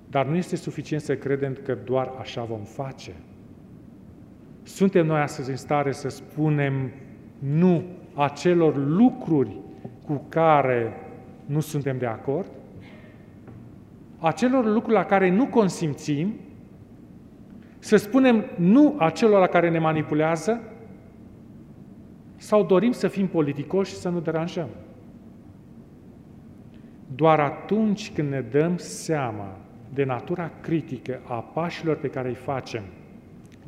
Dar 0.09 0.25
nu 0.25 0.35
este 0.35 0.55
suficient 0.55 1.01
să 1.01 1.15
credem 1.15 1.57
că 1.63 1.77
doar 1.83 2.13
așa 2.19 2.43
vom 2.43 2.63
face. 2.63 3.11
Suntem 4.63 5.05
noi 5.05 5.19
astăzi 5.19 5.49
în 5.49 5.55
stare 5.55 5.91
să 5.91 6.09
spunem 6.09 6.91
nu 7.39 7.83
acelor 8.17 8.75
lucruri 8.75 9.57
cu 10.05 10.25
care 10.29 10.93
nu 11.45 11.59
suntem 11.59 11.97
de 11.97 12.05
acord, 12.05 12.51
acelor 14.19 14.65
lucruri 14.65 14.95
la 14.95 15.03
care 15.03 15.29
nu 15.29 15.45
consimțim, 15.45 16.33
să 17.79 17.97
spunem 17.97 18.45
nu 18.55 18.95
acelor 18.97 19.39
la 19.39 19.47
care 19.47 19.69
ne 19.69 19.79
manipulează, 19.79 20.61
sau 22.35 22.63
dorim 22.63 22.91
să 22.91 23.07
fim 23.07 23.27
politicoși 23.27 23.91
și 23.91 23.97
să 23.97 24.09
nu 24.09 24.19
deranjăm. 24.19 24.67
Doar 27.15 27.39
atunci 27.39 28.11
când 28.11 28.29
ne 28.29 28.41
dăm 28.41 28.77
seama 28.77 29.57
de 29.93 30.03
natura 30.03 30.51
critică 30.61 31.19
a 31.27 31.39
pașilor 31.39 31.95
pe 31.95 32.07
care 32.07 32.27
îi 32.27 32.35
facem, 32.35 32.83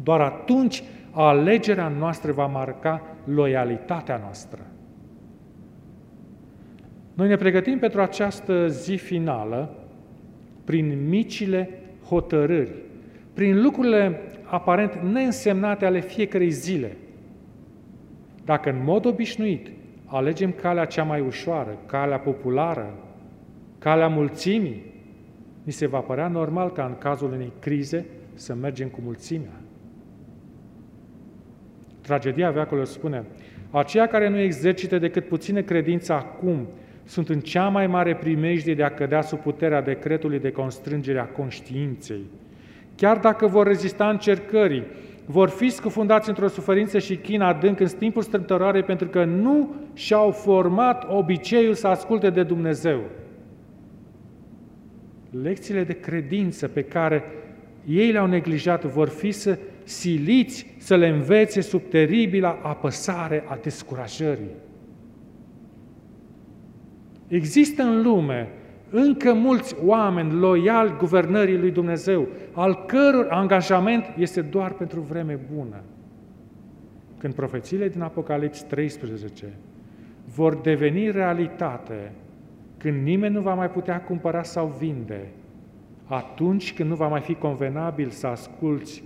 doar 0.03 0.21
atunci 0.21 0.83
alegerea 1.11 1.87
noastră 1.87 2.31
va 2.31 2.45
marca 2.45 3.01
loialitatea 3.23 4.17
noastră. 4.17 4.61
Noi 7.13 7.27
ne 7.27 7.35
pregătim 7.35 7.79
pentru 7.79 8.01
această 8.01 8.67
zi 8.67 8.95
finală 8.95 9.75
prin 10.63 11.07
micile 11.07 11.69
hotărâri, 12.07 12.71
prin 13.33 13.61
lucrurile 13.61 14.21
aparent 14.43 14.93
neînsemnate 14.93 15.85
ale 15.85 15.99
fiecarei 15.99 16.49
zile. 16.49 16.97
Dacă 18.45 18.69
în 18.69 18.83
mod 18.83 19.05
obișnuit 19.05 19.67
alegem 20.05 20.51
calea 20.51 20.85
cea 20.85 21.03
mai 21.03 21.21
ușoară, 21.21 21.77
calea 21.85 22.19
populară, 22.19 22.93
calea 23.79 24.07
mulțimii, 24.07 24.83
ni 25.63 25.71
se 25.71 25.87
va 25.87 25.99
părea 25.99 26.27
normal 26.27 26.71
ca 26.71 26.85
în 26.85 26.97
cazul 26.97 27.31
unei 27.31 27.51
crize 27.59 28.05
să 28.33 28.53
mergem 28.53 28.87
cu 28.87 28.99
mulțimea. 29.03 29.58
Tragedia 32.09 32.49
veacolă 32.49 32.83
spune, 32.83 33.23
aceia 33.71 34.07
care 34.07 34.29
nu 34.29 34.37
exercită 34.37 34.97
decât 34.97 35.27
puține 35.27 35.61
credință 35.61 36.13
acum 36.13 36.67
sunt 37.03 37.29
în 37.29 37.39
cea 37.39 37.67
mai 37.67 37.87
mare 37.87 38.15
primejdie 38.15 38.75
de 38.75 38.83
a 38.83 38.93
cădea 38.93 39.21
sub 39.21 39.39
puterea 39.39 39.81
decretului 39.81 40.39
de 40.39 40.51
constrângere 40.51 41.19
a 41.19 41.25
conștiinței. 41.25 42.21
Chiar 42.95 43.17
dacă 43.17 43.47
vor 43.47 43.67
rezista 43.67 44.09
încercării, 44.09 44.83
vor 45.25 45.49
fi 45.49 45.69
scufundați 45.69 46.29
într-o 46.29 46.47
suferință 46.47 46.99
și 46.99 47.15
chin 47.15 47.41
adânc 47.41 47.79
în 47.79 47.87
timpul 47.97 48.21
strâmtăroare 48.21 48.81
pentru 48.81 49.07
că 49.07 49.23
nu 49.23 49.75
și-au 49.93 50.31
format 50.31 51.07
obiceiul 51.09 51.73
să 51.73 51.87
asculte 51.87 52.29
de 52.29 52.43
Dumnezeu. 52.43 52.99
Lecțiile 55.41 55.83
de 55.83 55.99
credință 55.99 56.67
pe 56.67 56.83
care 56.83 57.23
ei 57.85 58.11
le-au 58.11 58.27
neglijat 58.27 58.83
vor 58.83 59.07
fi 59.07 59.31
să 59.31 59.57
siliți 59.89 60.65
să 60.77 60.95
le 60.95 61.07
învețe 61.07 61.61
sub 61.61 61.81
teribila 61.89 62.59
apăsare 62.63 63.43
a 63.47 63.57
descurajării. 63.61 64.55
Există 67.27 67.83
în 67.83 68.01
lume 68.01 68.49
încă 68.89 69.33
mulți 69.33 69.75
oameni 69.85 70.33
loiali 70.33 70.95
guvernării 70.97 71.57
lui 71.57 71.71
Dumnezeu, 71.71 72.27
al 72.53 72.85
căror 72.85 73.27
angajament 73.29 74.05
este 74.17 74.41
doar 74.41 74.71
pentru 74.71 74.99
vreme 74.99 75.39
bună. 75.55 75.81
Când 77.17 77.33
profețiile 77.33 77.89
din 77.89 78.01
Apocalips 78.01 78.61
13 78.61 79.45
vor 80.35 80.55
deveni 80.55 81.11
realitate, 81.11 82.11
când 82.77 83.03
nimeni 83.03 83.33
nu 83.33 83.41
va 83.41 83.53
mai 83.53 83.69
putea 83.69 84.01
cumpăra 84.01 84.43
sau 84.43 84.75
vinde, 84.79 85.27
atunci 86.05 86.73
când 86.73 86.89
nu 86.89 86.95
va 86.95 87.07
mai 87.07 87.21
fi 87.21 87.33
convenabil 87.33 88.09
să 88.09 88.27
asculți 88.27 89.03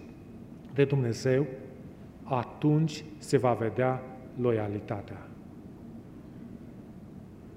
de 0.74 0.84
Dumnezeu, 0.84 1.46
atunci 2.24 3.04
se 3.18 3.38
va 3.38 3.54
vedea 3.54 4.02
loialitatea. 4.42 5.28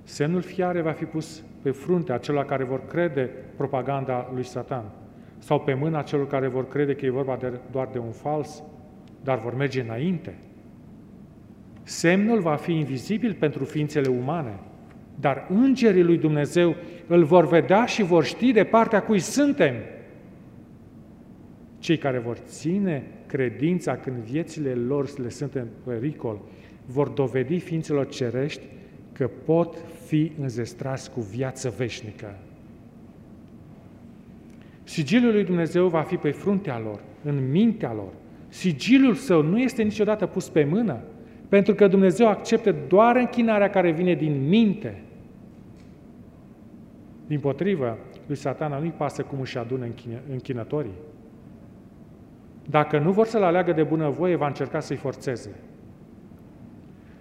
Semnul 0.02 0.40
fiare 0.40 0.80
va 0.80 0.92
fi 0.92 1.04
pus 1.04 1.42
pe 1.62 1.70
fruntea 1.70 2.18
celor 2.18 2.44
care 2.44 2.64
vor 2.64 2.86
crede 2.86 3.30
propaganda 3.56 4.30
lui 4.34 4.44
Satan 4.44 4.84
sau 5.38 5.60
pe 5.60 5.74
mâna 5.74 6.02
celor 6.02 6.26
care 6.26 6.46
vor 6.46 6.68
crede 6.68 6.94
că 6.94 7.06
e 7.06 7.10
vorba 7.10 7.36
de, 7.36 7.52
doar 7.70 7.88
de 7.92 7.98
un 7.98 8.10
fals, 8.10 8.62
dar 9.22 9.38
vor 9.38 9.54
merge 9.54 9.80
înainte. 9.80 10.34
Semnul 11.82 12.40
va 12.40 12.54
fi 12.54 12.72
invizibil 12.72 13.34
pentru 13.34 13.64
ființele 13.64 14.08
umane, 14.08 14.58
dar 15.20 15.46
îngerii 15.48 16.02
lui 16.02 16.18
Dumnezeu 16.18 16.74
îl 17.06 17.24
vor 17.24 17.48
vedea 17.48 17.84
și 17.84 18.02
vor 18.02 18.24
ști 18.24 18.52
de 18.52 18.64
partea 18.64 19.02
cui 19.02 19.18
suntem. 19.18 19.74
Cei 21.78 21.96
care 21.96 22.18
vor 22.18 22.36
ține 22.36 23.02
credința 23.26 23.96
când 23.96 24.16
viețile 24.16 24.74
lor 24.74 25.18
le 25.18 25.28
sunt 25.28 25.54
în 25.54 25.66
pericol, 25.84 26.38
vor 26.86 27.08
dovedi 27.08 27.58
ființelor 27.58 28.08
cerești 28.08 28.62
că 29.12 29.30
pot 29.44 29.76
fi 30.06 30.32
înzestrați 30.40 31.10
cu 31.10 31.20
viață 31.20 31.74
veșnică. 31.76 32.38
Sigilul 34.84 35.32
lui 35.32 35.44
Dumnezeu 35.44 35.88
va 35.88 36.02
fi 36.02 36.16
pe 36.16 36.30
fruntea 36.30 36.78
lor, 36.78 37.00
în 37.24 37.50
mintea 37.50 37.92
lor. 37.92 38.12
Sigilul 38.48 39.14
său 39.14 39.42
nu 39.42 39.58
este 39.58 39.82
niciodată 39.82 40.26
pus 40.26 40.48
pe 40.48 40.64
mână, 40.64 41.00
pentru 41.48 41.74
că 41.74 41.88
Dumnezeu 41.88 42.28
acceptă 42.28 42.74
doar 42.88 43.16
închinarea 43.16 43.70
care 43.70 43.90
vine 43.90 44.14
din 44.14 44.48
minte. 44.48 45.02
Din 47.26 47.40
potrivă, 47.40 47.98
lui 48.26 48.36
satana 48.36 48.78
nu-i 48.78 48.94
pasă 48.96 49.22
cum 49.22 49.40
își 49.40 49.58
adună 49.58 49.86
închinătorii. 50.30 50.94
Dacă 52.70 52.98
nu 52.98 53.12
vor 53.12 53.26
să-l 53.26 53.42
aleagă 53.42 53.72
de 53.72 53.82
bunăvoie, 53.82 54.36
va 54.36 54.46
încerca 54.46 54.80
să-i 54.80 54.96
forțeze. 54.96 55.50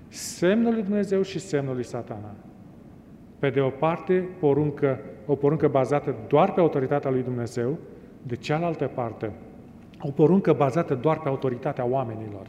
Semnul 0.07 0.73
lui 0.73 0.83
Dumnezeu 0.83 1.21
și 1.21 1.39
semnul 1.39 1.73
lui 1.73 1.83
satana. 1.83 2.35
Pe 3.39 3.49
de 3.49 3.59
o 3.59 3.69
parte, 3.69 4.29
poruncă, 4.39 4.99
o 5.25 5.35
poruncă 5.35 5.67
bazată 5.67 6.15
doar 6.27 6.53
pe 6.53 6.59
autoritatea 6.59 7.11
lui 7.11 7.23
Dumnezeu, 7.23 7.77
de 8.21 8.35
cealaltă 8.35 8.91
parte, 8.93 9.31
o 9.99 10.11
poruncă 10.11 10.53
bazată 10.53 10.95
doar 10.95 11.19
pe 11.19 11.27
autoritatea 11.27 11.85
oamenilor. 11.85 12.47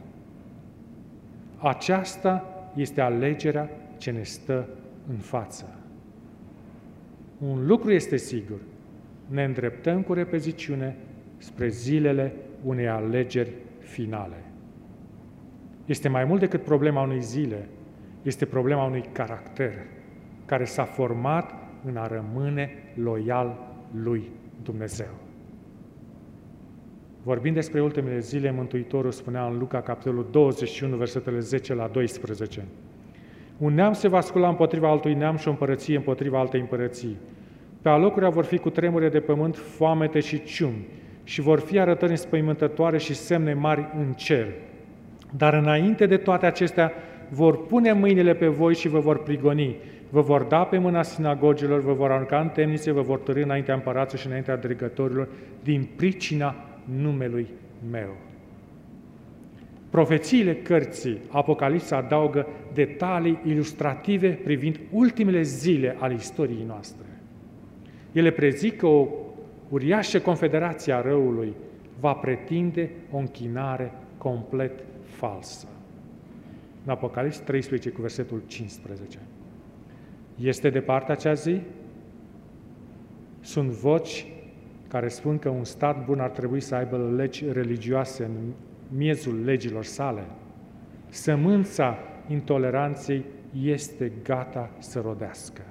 Aceasta 1.56 2.44
este 2.74 3.00
alegerea 3.00 3.70
ce 3.96 4.11
ne 4.11 4.22
stă 4.22 4.68
în 5.09 5.16
față. 5.16 5.64
Un 7.38 7.66
lucru 7.66 7.92
este 7.92 8.16
sigur, 8.16 8.59
ne 9.26 9.44
îndreptăm 9.44 10.02
cu 10.02 10.12
repeziciune 10.12 10.96
spre 11.38 11.68
zilele 11.68 12.32
unei 12.66 12.88
alegeri 12.88 13.50
finale. 13.79 14.44
Este 15.85 16.09
mai 16.09 16.24
mult 16.24 16.40
decât 16.40 16.62
problema 16.62 17.02
unei 17.02 17.22
zile, 17.22 17.68
este 18.22 18.44
problema 18.44 18.85
unui 18.85 19.05
caracter 19.12 19.72
care 20.44 20.64
s-a 20.64 20.85
format 20.85 21.55
în 21.85 21.96
a 21.96 22.07
rămâne 22.07 22.70
loial 22.94 23.59
lui 24.02 24.29
Dumnezeu. 24.62 25.11
Vorbind 27.22 27.55
despre 27.55 27.83
ultimele 27.83 28.18
zile, 28.18 28.50
Mântuitorul 28.50 29.11
spunea 29.11 29.46
în 29.46 29.59
Luca, 29.59 29.81
capitolul 29.81 30.26
21, 30.31 30.96
versetele 30.96 31.38
10 31.38 31.74
la 31.74 31.87
12. 31.87 32.64
Un 33.59 33.74
neam 33.74 33.92
se 33.92 34.09
va 34.09 34.20
scula 34.20 34.48
împotriva 34.48 34.90
altui 34.90 35.14
neam 35.14 35.37
și 35.37 35.48
o 35.48 35.50
împărăție 35.50 35.96
împotriva 35.96 36.38
altei 36.38 36.61
împărății. 36.61 37.16
Pe 37.83 37.88
alocurea 37.88 38.29
vor 38.29 38.44
fi 38.44 38.59
cu 38.59 38.70
tremure 38.70 39.09
de 39.09 39.20
pământ, 39.20 39.57
foamete 39.57 40.20
și 40.20 40.42
ciumi, 40.42 40.87
și 41.27 41.41
vor 41.41 41.59
fi 41.59 41.79
arătări 41.79 42.11
înspăimântătoare 42.11 42.99
și 42.99 43.15
semne 43.15 43.55
mari 43.55 43.89
în 43.99 44.12
cer. 44.12 44.47
Dar 45.37 45.55
înainte 45.55 46.07
de 46.07 46.17
toate 46.17 46.47
acestea, 46.47 46.93
vor 47.29 47.67
pune 47.67 47.93
mâinile 47.93 48.35
pe 48.35 48.47
voi 48.47 48.75
și 48.75 48.89
vă 48.89 48.99
vor 48.99 49.23
prigoni, 49.23 49.77
vă 50.11 50.21
vor 50.21 50.43
da 50.43 50.65
pe 50.65 50.79
mâna 50.79 51.03
sinagogilor, 51.03 51.81
vă 51.81 51.93
vor 51.93 52.11
arunca 52.11 52.41
în 52.41 52.49
temnițe, 52.49 52.91
vă 52.91 53.01
vor 53.01 53.19
târâ 53.19 53.43
înaintea 53.43 53.75
împărațului 53.75 54.21
și 54.21 54.27
înaintea 54.27 54.57
dregătorilor, 54.57 55.29
din 55.62 55.89
pricina 55.97 56.55
numelui 57.01 57.47
meu. 57.91 58.17
Profețiile 59.91 60.55
cărții 60.55 61.19
Apocalipsa 61.29 61.97
adaugă 61.97 62.47
detalii 62.75 63.39
ilustrative 63.47 64.29
privind 64.29 64.81
ultimele 64.91 65.43
zile 65.43 65.97
ale 65.99 66.15
istoriei 66.15 66.65
noastre. 66.67 67.07
Ele 68.12 68.31
prezic 68.31 68.77
că 68.77 68.87
o 68.87 69.09
uriașă 69.68 70.20
confederație 70.20 70.92
a 70.92 71.00
răului 71.00 71.55
va 72.00 72.12
pretinde 72.12 72.90
o 73.11 73.16
închinare 73.16 73.92
complet 74.18 74.85
falsă. 75.02 75.66
În 76.85 76.90
Apocalips 76.92 77.38
13 77.38 77.90
cu 77.90 78.00
versetul 78.00 78.42
15. 78.46 79.18
Este 80.40 80.70
departe 80.70 81.12
acea 81.12 81.33
zi? 81.33 81.61
Sunt 83.40 83.68
voci 83.68 84.26
care 84.88 85.09
spun 85.09 85.38
că 85.38 85.48
un 85.48 85.64
stat 85.64 86.05
bun 86.05 86.20
ar 86.20 86.31
trebui 86.31 86.61
să 86.61 86.74
aibă 86.74 87.12
legi 87.16 87.52
religioase 87.52 88.24
în 88.24 88.52
miezul 88.96 89.44
legilor 89.44 89.85
sale. 89.85 90.24
Sămânța 91.09 91.98
intoleranței 92.29 93.24
este 93.62 94.12
gata 94.22 94.70
să 94.79 95.00
rodească. 95.00 95.62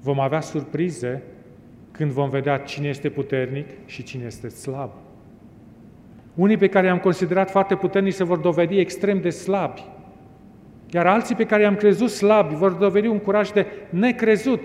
Vom 0.00 0.20
avea 0.20 0.40
surprize 0.40 1.22
când 1.92 2.10
vom 2.10 2.28
vedea 2.28 2.58
cine 2.58 2.88
este 2.88 3.08
puternic 3.08 3.66
și 3.86 4.02
cine 4.02 4.24
este 4.24 4.48
slab. 4.48 4.90
Unii 6.34 6.56
pe 6.56 6.68
care 6.68 6.86
i-am 6.86 6.98
considerat 6.98 7.50
foarte 7.50 7.74
puternici 7.74 8.12
se 8.12 8.24
vor 8.24 8.38
dovedi 8.38 8.78
extrem 8.78 9.20
de 9.20 9.30
slabi, 9.30 9.84
iar 10.90 11.06
alții 11.06 11.34
pe 11.34 11.46
care 11.46 11.62
i-am 11.62 11.74
crezut 11.74 12.10
slabi 12.10 12.54
vor 12.54 12.72
dovedi 12.72 13.06
un 13.06 13.18
curaj 13.18 13.50
de 13.50 13.66
necrezut 13.90 14.64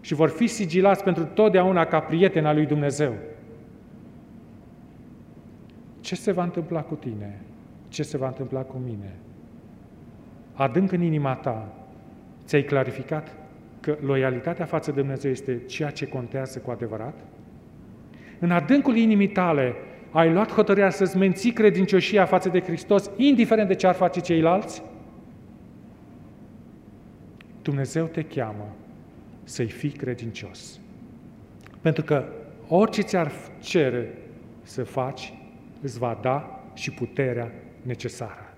și 0.00 0.14
vor 0.14 0.28
fi 0.28 0.46
sigilați 0.46 1.04
pentru 1.04 1.24
totdeauna 1.24 1.84
ca 1.84 2.00
prieteni 2.00 2.46
al 2.46 2.54
lui 2.54 2.66
Dumnezeu. 2.66 3.12
Ce 6.00 6.14
se 6.14 6.32
va 6.32 6.42
întâmpla 6.42 6.82
cu 6.82 6.94
tine? 6.94 7.40
Ce 7.88 8.02
se 8.02 8.16
va 8.16 8.26
întâmpla 8.26 8.60
cu 8.60 8.80
mine? 8.84 9.14
Adânc 10.52 10.92
în 10.92 11.02
inima 11.02 11.34
ta, 11.34 11.74
ți-ai 12.44 12.62
clarificat 12.62 13.36
că 13.82 13.96
loialitatea 14.00 14.64
față 14.64 14.90
de 14.90 15.00
Dumnezeu 15.00 15.30
este 15.30 15.62
ceea 15.66 15.90
ce 15.90 16.06
contează 16.06 16.58
cu 16.58 16.70
adevărat? 16.70 17.14
În 18.38 18.50
adâncul 18.50 18.96
inimii 18.96 19.28
tale 19.28 19.74
ai 20.10 20.32
luat 20.32 20.52
hotărârea 20.52 20.90
să-ți 20.90 21.16
menții 21.16 21.52
credincioșia 21.52 22.24
față 22.24 22.48
de 22.48 22.60
Hristos, 22.60 23.10
indiferent 23.16 23.68
de 23.68 23.74
ce 23.74 23.86
ar 23.86 23.94
face 23.94 24.20
ceilalți? 24.20 24.82
Dumnezeu 27.62 28.06
te 28.06 28.22
cheamă 28.22 28.76
să-i 29.44 29.70
fii 29.70 29.90
credincios. 29.90 30.80
Pentru 31.80 32.04
că 32.04 32.24
orice 32.68 33.02
ți-ar 33.02 33.32
cere 33.60 34.18
să 34.62 34.84
faci, 34.84 35.34
îți 35.80 35.98
va 35.98 36.18
da 36.22 36.64
și 36.74 36.90
puterea 36.90 37.52
necesară. 37.82 38.56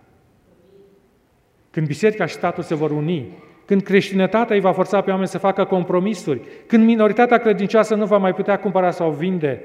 Când 1.70 1.86
biserica 1.86 2.26
și 2.26 2.34
statul 2.34 2.62
se 2.62 2.74
vor 2.74 2.90
uni, 2.90 3.28
când 3.64 3.82
creștinătatea 3.82 4.54
îi 4.54 4.62
va 4.62 4.72
forța 4.72 5.00
pe 5.00 5.10
oameni 5.10 5.28
să 5.28 5.38
facă 5.38 5.64
compromisuri, 5.64 6.40
când 6.66 6.84
minoritatea 6.84 7.38
credincioasă 7.38 7.94
nu 7.94 8.06
va 8.06 8.18
mai 8.18 8.34
putea 8.34 8.58
cumpăra 8.58 8.90
sau 8.90 9.10
vinde, 9.10 9.62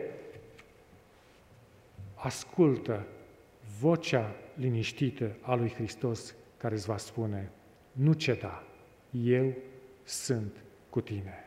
ascultă 2.15 3.05
vocea 3.79 4.31
liniștită 4.53 5.35
a 5.41 5.55
lui 5.55 5.73
Hristos 5.75 6.35
care 6.57 6.73
îți 6.73 6.85
va 6.85 6.97
spune, 6.97 7.51
nu 7.91 8.13
ceda, 8.13 8.63
eu 9.23 9.53
sunt 10.03 10.55
cu 10.89 11.01
tine. 11.01 11.45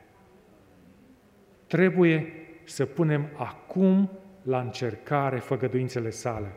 Trebuie 1.67 2.33
să 2.65 2.85
punem 2.85 3.29
acum 3.35 4.11
la 4.43 4.61
încercare 4.61 5.39
făgăduințele 5.39 6.11
sale. 6.11 6.53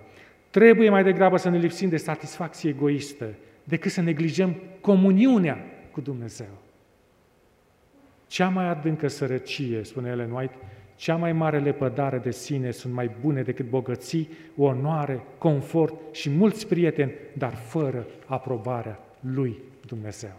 Trebuie 0.50 0.90
mai 0.90 1.04
degrabă 1.04 1.38
să 1.38 1.50
ne 1.50 1.58
lipsim 1.58 1.90
de 1.90 1.98
satisfacție 1.98 2.70
egoistă 2.70 3.26
decât 3.64 3.92
să 3.92 4.02
neglijăm 4.02 4.56
comuniunea 4.82 5.66
cu 5.96 6.02
Dumnezeu. 6.02 6.58
Cea 8.28 8.50
mai 8.50 8.66
adâncă 8.66 9.08
sărăcie, 9.08 9.84
spune 9.84 10.10
Ellen 10.10 10.32
White, 10.32 10.56
cea 10.96 11.16
mai 11.16 11.34
mare 11.34 11.60
lepădare 11.60 12.18
de 12.18 12.32
sine 12.32 12.72
sunt 12.72 12.94
mai 12.94 13.12
bune 13.22 13.44
decât 13.44 13.70
bogății, 13.70 14.30
onoare, 14.58 15.24
confort 15.38 16.16
și 16.16 16.30
mulți 16.30 16.68
prieteni, 16.68 17.12
dar 17.38 17.56
fără 17.56 18.08
aprobarea 18.26 19.00
lui 19.20 19.58
Dumnezeu. 19.86 20.38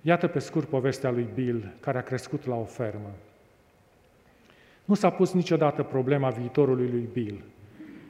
Iată 0.00 0.26
pe 0.26 0.38
scurt 0.38 0.68
povestea 0.68 1.10
lui 1.10 1.26
Bill, 1.34 1.72
care 1.80 1.98
a 1.98 2.02
crescut 2.02 2.46
la 2.46 2.54
o 2.54 2.64
fermă. 2.64 3.10
Nu 4.84 4.94
s-a 4.94 5.10
pus 5.10 5.32
niciodată 5.32 5.82
problema 5.82 6.30
viitorului 6.30 6.88
lui 6.88 7.08
Bill. 7.12 7.44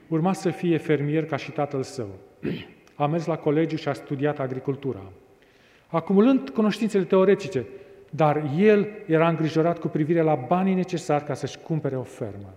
Urma 0.07 0.33
să 0.33 0.49
fie 0.49 0.77
fermier 0.77 1.25
ca 1.25 1.35
și 1.35 1.51
tatăl 1.51 1.83
său. 1.83 2.09
A 2.95 3.07
mers 3.07 3.25
la 3.25 3.37
colegiu 3.37 3.75
și 3.75 3.87
a 3.87 3.93
studiat 3.93 4.39
agricultura. 4.39 5.11
Acumulând 5.93 6.49
cunoștințele 6.49 7.03
teoretice, 7.03 7.65
dar 8.09 8.51
el 8.57 8.87
era 9.05 9.29
îngrijorat 9.29 9.79
cu 9.79 9.87
privire 9.87 10.21
la 10.21 10.35
banii 10.35 10.73
necesari 10.73 11.23
ca 11.23 11.33
să-și 11.33 11.57
cumpere 11.57 11.95
o 11.97 12.03
fermă. 12.03 12.53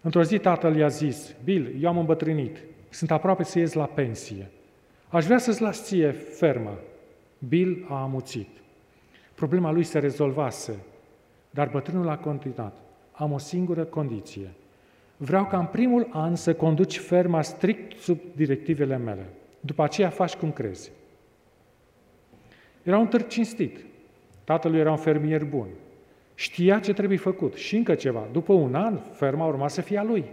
Într-o 0.00 0.22
zi 0.22 0.38
tatăl 0.38 0.76
i-a 0.76 0.88
zis, 0.88 1.34
Bill, 1.44 1.74
eu 1.80 1.88
am 1.88 1.98
îmbătrânit, 1.98 2.56
sunt 2.88 3.10
aproape 3.10 3.42
să 3.42 3.58
ies 3.58 3.72
la 3.72 3.84
pensie. 3.84 4.50
Aș 5.08 5.24
vrea 5.24 5.38
să-ți 5.38 5.62
las 5.62 5.84
ție 5.84 6.10
fermă. 6.10 6.78
Bill 7.48 7.86
a 7.88 8.02
amuțit. 8.02 8.48
Problema 9.34 9.72
lui 9.72 9.84
se 9.84 9.98
rezolvase, 9.98 10.78
dar 11.50 11.68
bătrânul 11.68 12.08
a 12.08 12.16
continuat. 12.16 12.76
Am 13.12 13.32
o 13.32 13.38
singură 13.38 13.84
condiție. 13.84 14.50
Vreau 15.16 15.46
ca 15.46 15.58
în 15.58 15.66
primul 15.66 16.08
an 16.10 16.34
să 16.34 16.54
conduci 16.54 16.98
ferma 16.98 17.42
strict 17.42 17.98
sub 17.98 18.18
directivele 18.36 18.96
mele. 18.96 19.26
După 19.60 19.82
aceea 19.82 20.08
faci 20.08 20.34
cum 20.34 20.52
crezi. 20.52 20.90
Era 22.82 22.98
un 22.98 23.06
târg 23.06 23.26
cinstit. 23.26 23.78
Tatălui 24.44 24.78
era 24.78 24.90
un 24.90 24.96
fermier 24.96 25.44
bun. 25.44 25.66
Știa 26.34 26.78
ce 26.78 26.92
trebuie 26.92 27.18
făcut 27.18 27.54
și 27.54 27.76
încă 27.76 27.94
ceva. 27.94 28.28
După 28.32 28.52
un 28.52 28.74
an, 28.74 28.98
ferma 29.12 29.46
urma 29.46 29.68
să 29.68 29.80
fie 29.80 29.98
a 29.98 30.02
lui. 30.02 30.24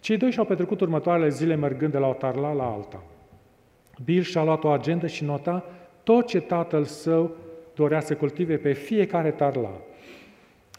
Cei 0.00 0.16
doi 0.16 0.30
și-au 0.30 0.44
petrecut 0.44 0.80
următoarele 0.80 1.28
zile 1.28 1.54
mergând 1.54 1.92
de 1.92 1.98
la 1.98 2.06
o 2.06 2.12
tarla 2.12 2.52
la 2.52 2.64
alta. 2.64 3.02
Bill 4.04 4.22
și-a 4.22 4.44
luat 4.44 4.64
o 4.64 4.68
agendă 4.68 5.06
și 5.06 5.24
nota 5.24 5.64
tot 6.02 6.26
ce 6.26 6.40
tatăl 6.40 6.84
său 6.84 7.36
dorea 7.74 8.00
să 8.00 8.16
cultive 8.16 8.56
pe 8.56 8.72
fiecare 8.72 9.30
tarla. 9.30 9.80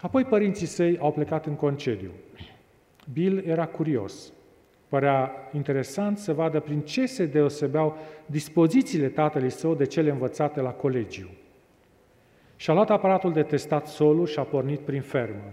Apoi 0.01 0.23
părinții 0.23 0.67
săi 0.67 0.97
au 0.99 1.11
plecat 1.11 1.45
în 1.45 1.55
concediu. 1.55 2.11
Bill 3.13 3.43
era 3.47 3.65
curios. 3.65 4.33
Părea 4.95 5.49
interesant 5.53 6.17
să 6.17 6.33
vadă 6.33 6.59
prin 6.59 6.81
ce 6.81 7.05
se 7.05 7.25
deosebeau 7.25 7.97
dispozițiile 8.25 9.07
tatălui 9.07 9.49
său 9.49 9.75
de 9.75 9.85
cele 9.85 10.09
învățate 10.09 10.61
la 10.61 10.69
colegiu. 10.69 11.29
Și-a 12.55 12.73
luat 12.73 12.89
aparatul 12.89 13.33
de 13.33 13.43
testat 13.43 13.87
solul 13.87 14.25
și 14.25 14.39
a 14.39 14.43
pornit 14.43 14.79
prin 14.79 15.01
fermă. 15.01 15.51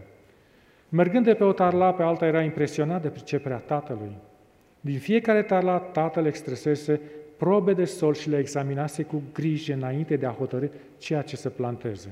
Mergând 0.88 1.24
de 1.24 1.34
pe 1.34 1.44
o 1.44 1.52
tarla 1.52 1.92
pe 1.92 2.02
alta, 2.02 2.26
era 2.26 2.42
impresionat 2.42 3.02
de 3.02 3.08
priceperea 3.08 3.56
tatălui. 3.56 4.16
Din 4.80 4.98
fiecare 4.98 5.42
tarla, 5.42 5.78
tatăl 5.78 6.26
extrăsese 6.26 7.00
probe 7.36 7.72
de 7.72 7.84
sol 7.84 8.14
și 8.14 8.28
le 8.28 8.38
examinase 8.38 9.02
cu 9.02 9.22
grijă 9.32 9.72
înainte 9.72 10.16
de 10.16 10.26
a 10.26 10.32
hotărâ 10.38 10.66
ceea 10.98 11.22
ce 11.22 11.36
să 11.36 11.48
planteze. 11.48 12.08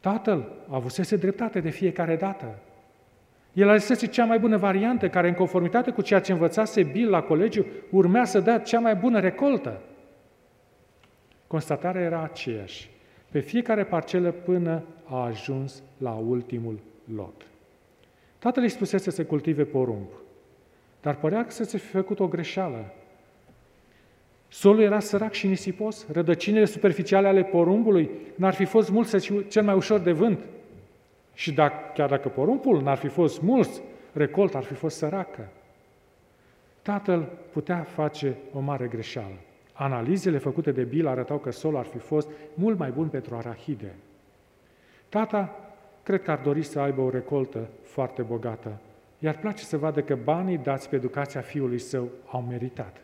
Tatăl 0.00 0.52
avusese 0.68 1.16
dreptate 1.16 1.60
de 1.60 1.70
fiecare 1.70 2.16
dată. 2.16 2.58
El 3.52 3.68
alesese 3.68 4.06
cea 4.06 4.24
mai 4.24 4.38
bună 4.38 4.56
variantă, 4.56 5.08
care 5.08 5.28
în 5.28 5.34
conformitate 5.34 5.90
cu 5.90 6.02
ceea 6.02 6.20
ce 6.20 6.32
învățase 6.32 6.82
Bill 6.82 7.10
la 7.10 7.22
colegiu, 7.22 7.66
urmea 7.90 8.24
să 8.24 8.40
dea 8.40 8.58
cea 8.58 8.80
mai 8.80 8.94
bună 8.94 9.20
recoltă. 9.20 9.80
Constatarea 11.46 12.02
era 12.02 12.22
aceeași. 12.22 12.90
Pe 13.30 13.40
fiecare 13.40 13.84
parcelă 13.84 14.30
până 14.30 14.82
a 15.04 15.24
ajuns 15.24 15.82
la 15.98 16.10
ultimul 16.12 16.78
lot. 17.14 17.46
Tatăl 18.38 18.62
îi 18.62 18.68
spusese 18.68 19.10
să 19.10 19.24
cultive 19.24 19.64
porumb, 19.64 20.06
dar 21.00 21.16
părea 21.16 21.44
că 21.44 21.50
să 21.50 21.64
se 21.64 21.78
fi 21.78 21.86
făcut 21.86 22.20
o 22.20 22.28
greșeală. 22.28 22.92
Solul 24.48 24.80
era 24.80 25.00
sărac 25.00 25.32
și 25.32 25.46
nisipos, 25.46 26.06
rădăcinile 26.12 26.64
superficiale 26.64 27.28
ale 27.28 27.42
porumbului 27.42 28.10
n-ar 28.34 28.54
fi 28.54 28.64
fost 28.64 28.90
mult 28.90 29.48
cel 29.48 29.62
mai 29.62 29.74
ușor 29.74 30.00
de 30.00 30.12
vânt. 30.12 30.38
Și 31.40 31.52
dacă, 31.52 31.74
chiar 31.94 32.08
dacă 32.08 32.28
porumbul 32.28 32.82
n-ar 32.82 32.96
fi 32.96 33.08
fost 33.08 33.40
mult, 33.40 33.82
recolta 34.12 34.58
ar 34.58 34.64
fi 34.64 34.74
fost 34.74 34.96
săracă. 34.96 35.48
Tatăl 36.82 37.28
putea 37.52 37.82
face 37.82 38.36
o 38.52 38.60
mare 38.60 38.86
greșeală. 38.86 39.34
Analizele 39.72 40.38
făcute 40.38 40.72
de 40.72 40.82
Bill 40.82 41.06
arătau 41.06 41.38
că 41.38 41.50
solul 41.50 41.78
ar 41.78 41.84
fi 41.84 41.98
fost 41.98 42.28
mult 42.54 42.78
mai 42.78 42.90
bun 42.90 43.08
pentru 43.08 43.36
arahide. 43.36 43.94
Tata 45.08 45.56
cred 46.02 46.22
că 46.22 46.30
ar 46.30 46.38
dori 46.38 46.62
să 46.62 46.80
aibă 46.80 47.00
o 47.00 47.10
recoltă 47.10 47.68
foarte 47.82 48.22
bogată, 48.22 48.78
iar 49.18 49.38
place 49.38 49.64
să 49.64 49.76
vadă 49.76 50.02
că 50.02 50.16
banii 50.24 50.58
dați 50.58 50.88
pe 50.88 50.96
educația 50.96 51.40
fiului 51.40 51.78
său 51.78 52.08
au 52.26 52.42
meritat. 52.42 52.96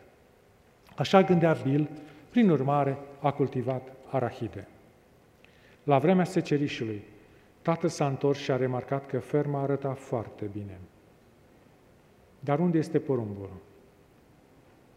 Așa 0.95 1.21
gândea 1.21 1.57
Bill, 1.63 1.89
prin 2.29 2.49
urmare 2.49 2.97
a 3.19 3.31
cultivat 3.31 3.87
arahide. 4.09 4.67
La 5.83 5.97
vremea 5.97 6.25
secerișului, 6.25 7.03
tatăl 7.67 7.89
s-a 7.89 8.07
întors 8.07 8.39
și 8.39 8.51
a 8.51 8.55
remarcat 8.55 9.05
că 9.05 9.19
ferma 9.19 9.61
arăta 9.61 9.93
foarte 9.93 10.49
bine. 10.53 10.79
Dar 12.39 12.59
unde 12.59 12.77
este 12.77 12.99
porumbul? 12.99 13.49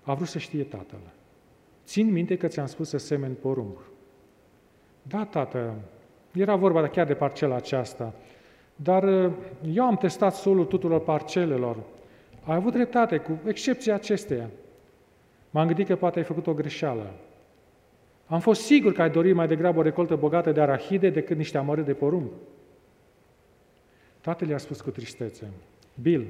A 0.02 0.14
vrut 0.14 0.28
să 0.28 0.38
știe 0.38 0.64
tatăl. 0.64 0.98
Țin 1.84 2.12
minte 2.12 2.36
că 2.36 2.46
ți-am 2.46 2.66
spus 2.66 2.88
să 2.88 2.98
semeni 2.98 3.34
porumb. 3.34 3.76
Da, 5.02 5.24
tată, 5.24 5.74
era 6.32 6.56
vorba 6.56 6.88
chiar 6.88 7.06
de 7.06 7.14
parcela 7.14 7.54
aceasta, 7.54 8.14
dar 8.76 9.02
uh, 9.02 9.32
eu 9.72 9.84
am 9.84 9.96
testat 9.96 10.34
solul 10.34 10.64
tuturor 10.64 11.00
parcelelor. 11.00 11.76
Ai 12.44 12.54
avut 12.54 12.72
dreptate, 12.72 13.18
cu 13.18 13.38
excepția 13.46 13.94
acesteia. 13.94 14.50
M-am 15.50 15.66
gândit 15.66 15.86
că 15.86 15.96
poate 15.96 16.18
ai 16.18 16.24
făcut 16.24 16.46
o 16.46 16.54
greșeală. 16.54 17.14
Am 18.26 18.40
fost 18.40 18.62
sigur 18.62 18.92
că 18.92 19.02
ai 19.02 19.10
dorit 19.10 19.34
mai 19.34 19.48
degrabă 19.48 19.78
o 19.78 19.82
recoltă 19.82 20.16
bogată 20.16 20.52
de 20.52 20.60
arahide 20.60 21.10
decât 21.10 21.36
niște 21.36 21.58
amărât 21.58 21.84
de 21.84 21.94
porumb. 21.94 22.30
Tatăl 24.20 24.48
i-a 24.48 24.58
spus 24.58 24.80
cu 24.80 24.90
tristețe, 24.90 25.50
Bill, 26.02 26.26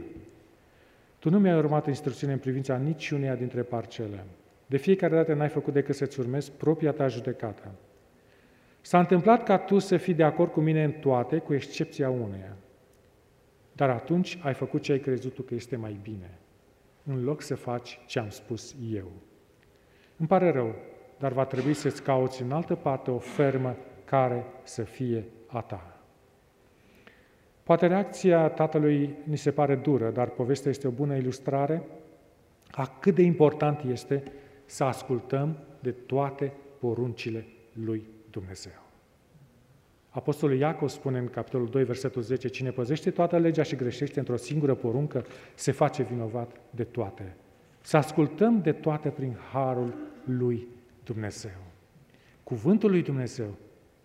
tu 1.18 1.30
nu 1.30 1.38
mi-ai 1.38 1.56
urmat 1.56 1.86
instrucțiune 1.86 2.32
în 2.32 2.38
privința 2.38 2.76
niciuneia 2.76 3.34
dintre 3.34 3.62
parcele. 3.62 4.24
De 4.66 4.76
fiecare 4.76 5.14
dată 5.14 5.34
n-ai 5.34 5.48
făcut 5.48 5.72
decât 5.72 5.94
să-ți 5.94 6.20
urmezi 6.20 6.52
propria 6.52 6.92
ta 6.92 7.08
judecată. 7.08 7.72
S-a 8.80 8.98
întâmplat 8.98 9.42
ca 9.42 9.58
tu 9.58 9.78
să 9.78 9.96
fii 9.96 10.14
de 10.14 10.22
acord 10.22 10.52
cu 10.52 10.60
mine 10.60 10.84
în 10.84 10.92
toate, 10.92 11.38
cu 11.38 11.54
excepția 11.54 12.10
uneia. 12.10 12.56
Dar 13.72 13.90
atunci 13.90 14.38
ai 14.42 14.54
făcut 14.54 14.82
ce 14.82 14.92
ai 14.92 14.98
crezut 14.98 15.34
tu 15.34 15.42
că 15.42 15.54
este 15.54 15.76
mai 15.76 15.98
bine, 16.02 16.38
în 17.04 17.24
loc 17.24 17.42
să 17.42 17.54
faci 17.54 18.00
ce 18.06 18.18
am 18.18 18.28
spus 18.28 18.76
eu. 18.92 19.12
Îmi 20.16 20.28
pare 20.28 20.50
rău, 20.50 20.74
dar 21.18 21.32
va 21.32 21.44
trebui 21.44 21.74
să-ți 21.74 22.02
cauți 22.02 22.42
în 22.42 22.52
altă 22.52 22.74
parte 22.74 23.10
o 23.10 23.18
fermă 23.18 23.76
care 24.04 24.44
să 24.62 24.82
fie 24.82 25.24
a 25.46 25.60
ta. 25.60 25.99
Poate 27.70 27.86
reacția 27.86 28.48
tatălui 28.48 29.14
ni 29.24 29.36
se 29.36 29.50
pare 29.50 29.74
dură, 29.74 30.10
dar 30.10 30.28
povestea 30.28 30.70
este 30.70 30.86
o 30.86 30.90
bună 30.90 31.16
ilustrare 31.16 31.82
a 32.70 32.98
cât 33.00 33.14
de 33.14 33.22
important 33.22 33.82
este 33.82 34.22
să 34.64 34.84
ascultăm 34.84 35.58
de 35.80 35.90
toate 35.90 36.52
poruncile 36.78 37.46
lui 37.72 38.06
Dumnezeu. 38.30 38.82
Apostolul 40.08 40.56
Iacov 40.56 40.88
spune 40.88 41.18
în 41.18 41.28
capitolul 41.28 41.68
2, 41.68 41.84
versetul 41.84 42.22
10, 42.22 42.48
cine 42.48 42.70
păzește 42.70 43.10
toată 43.10 43.38
legea 43.38 43.62
și 43.62 43.76
greșește 43.76 44.18
într-o 44.18 44.36
singură 44.36 44.74
poruncă, 44.74 45.24
se 45.54 45.72
face 45.72 46.02
vinovat 46.02 46.56
de 46.70 46.84
toate. 46.84 47.36
Să 47.80 47.96
ascultăm 47.96 48.60
de 48.62 48.72
toate 48.72 49.08
prin 49.08 49.36
harul 49.52 49.94
lui 50.24 50.66
Dumnezeu. 51.04 51.60
Cuvântul 52.42 52.90
lui 52.90 53.02
Dumnezeu 53.02 53.54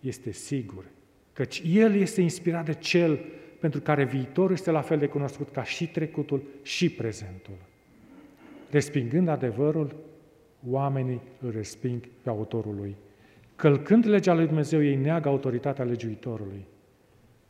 este 0.00 0.30
sigur, 0.30 0.84
căci 1.32 1.62
El 1.64 1.94
este 1.94 2.20
inspirat 2.20 2.64
de 2.64 2.74
Cel 2.74 3.18
pentru 3.60 3.80
care 3.80 4.04
viitorul 4.04 4.52
este 4.52 4.70
la 4.70 4.80
fel 4.80 4.98
de 4.98 5.06
cunoscut 5.06 5.48
ca 5.50 5.62
și 5.64 5.88
trecutul 5.88 6.42
și 6.62 6.90
prezentul. 6.90 7.54
Respingând 8.70 9.28
adevărul, 9.28 9.94
oamenii 10.68 11.20
îl 11.40 11.50
resping 11.50 12.08
pe 12.22 12.28
autorul 12.28 12.74
lui. 12.74 12.96
Călcând 13.56 14.06
legea 14.06 14.34
lui 14.34 14.46
Dumnezeu, 14.46 14.82
ei 14.82 14.96
neagă 14.96 15.28
autoritatea 15.28 15.84
legiuitorului. 15.84 16.66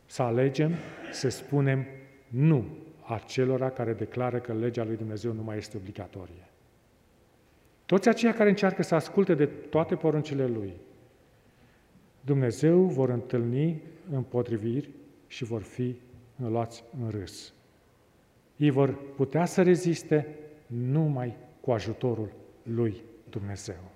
Să 0.06 0.22
alegem, 0.22 0.72
să 1.12 1.28
spunem 1.28 1.86
nu 2.28 2.64
acelora 3.06 3.70
care 3.70 3.92
declară 3.92 4.38
că 4.38 4.52
legea 4.52 4.84
lui 4.84 4.96
Dumnezeu 4.96 5.32
nu 5.32 5.42
mai 5.42 5.56
este 5.56 5.76
obligatorie. 5.76 6.48
Toți 7.86 8.08
aceia 8.08 8.32
care 8.32 8.48
încearcă 8.48 8.82
să 8.82 8.94
asculte 8.94 9.34
de 9.34 9.46
toate 9.46 9.94
poruncile 9.94 10.46
Lui, 10.46 10.72
Dumnezeu 12.20 12.78
vor 12.78 13.08
întâlni 13.08 13.82
împotriviri 14.10 14.90
și 15.26 15.44
vor 15.44 15.62
fi 15.62 15.96
luați 16.36 16.84
în 17.02 17.10
râs. 17.10 17.52
Ei 18.56 18.70
vor 18.70 19.14
putea 19.14 19.44
să 19.44 19.62
reziste 19.62 20.34
numai 20.66 21.36
cu 21.60 21.72
ajutorul 21.72 22.32
lui 22.62 23.02
Dumnezeu. 23.30 23.90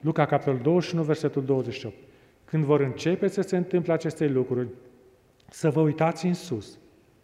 Luca, 0.00 0.26
capitolul 0.26 0.60
21, 0.60 1.02
versetul 1.02 1.44
28. 1.44 1.96
Când 2.44 2.64
vor 2.64 2.80
începe 2.80 3.28
să 3.28 3.40
se 3.40 3.56
întâmple 3.56 3.92
aceste 3.92 4.26
lucruri, 4.26 4.68
să 5.50 5.70
vă 5.70 5.80
uitați 5.80 6.26
în 6.26 6.34
sus 6.34 6.78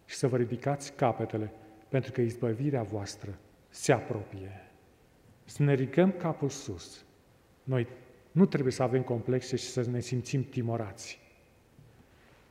și 0.05 0.15
să 0.15 0.27
vă 0.27 0.37
ridicați 0.37 0.93
capetele, 0.93 1.53
pentru 1.89 2.11
că 2.11 2.21
izbăvirea 2.21 2.83
voastră 2.83 3.37
se 3.69 3.91
apropie. 3.91 4.71
Să 5.45 5.63
ne 5.63 5.73
ridicăm 5.73 6.11
capul 6.11 6.49
sus. 6.49 7.05
Noi 7.63 7.87
nu 8.31 8.45
trebuie 8.45 8.71
să 8.71 8.83
avem 8.83 9.01
complexe 9.01 9.55
și 9.55 9.65
să 9.65 9.85
ne 9.89 9.99
simțim 9.99 10.43
timorați. 10.43 11.19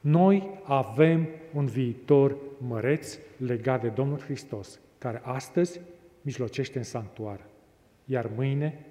Noi 0.03 0.61
avem 0.63 1.29
un 1.53 1.67
viitor 1.67 2.37
măreț 2.59 3.19
legat 3.37 3.81
de 3.81 3.89
Domnul 3.89 4.19
Hristos, 4.19 4.81
care 4.99 5.21
astăzi 5.25 5.81
mijlocește 6.21 6.79
în 6.79 6.85
sanctuar, 6.85 7.41
iar 8.05 8.31
mâine 8.37 8.87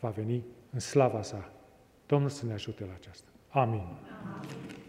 va 0.00 0.08
veni 0.08 0.42
în 0.72 0.78
slava 0.78 1.22
sa. 1.22 1.52
Domnul 2.06 2.28
să 2.28 2.46
ne 2.46 2.52
ajute 2.52 2.84
la 2.84 2.92
aceasta. 2.94 3.28
Amin. 3.48 3.74
Amin. 3.78 4.79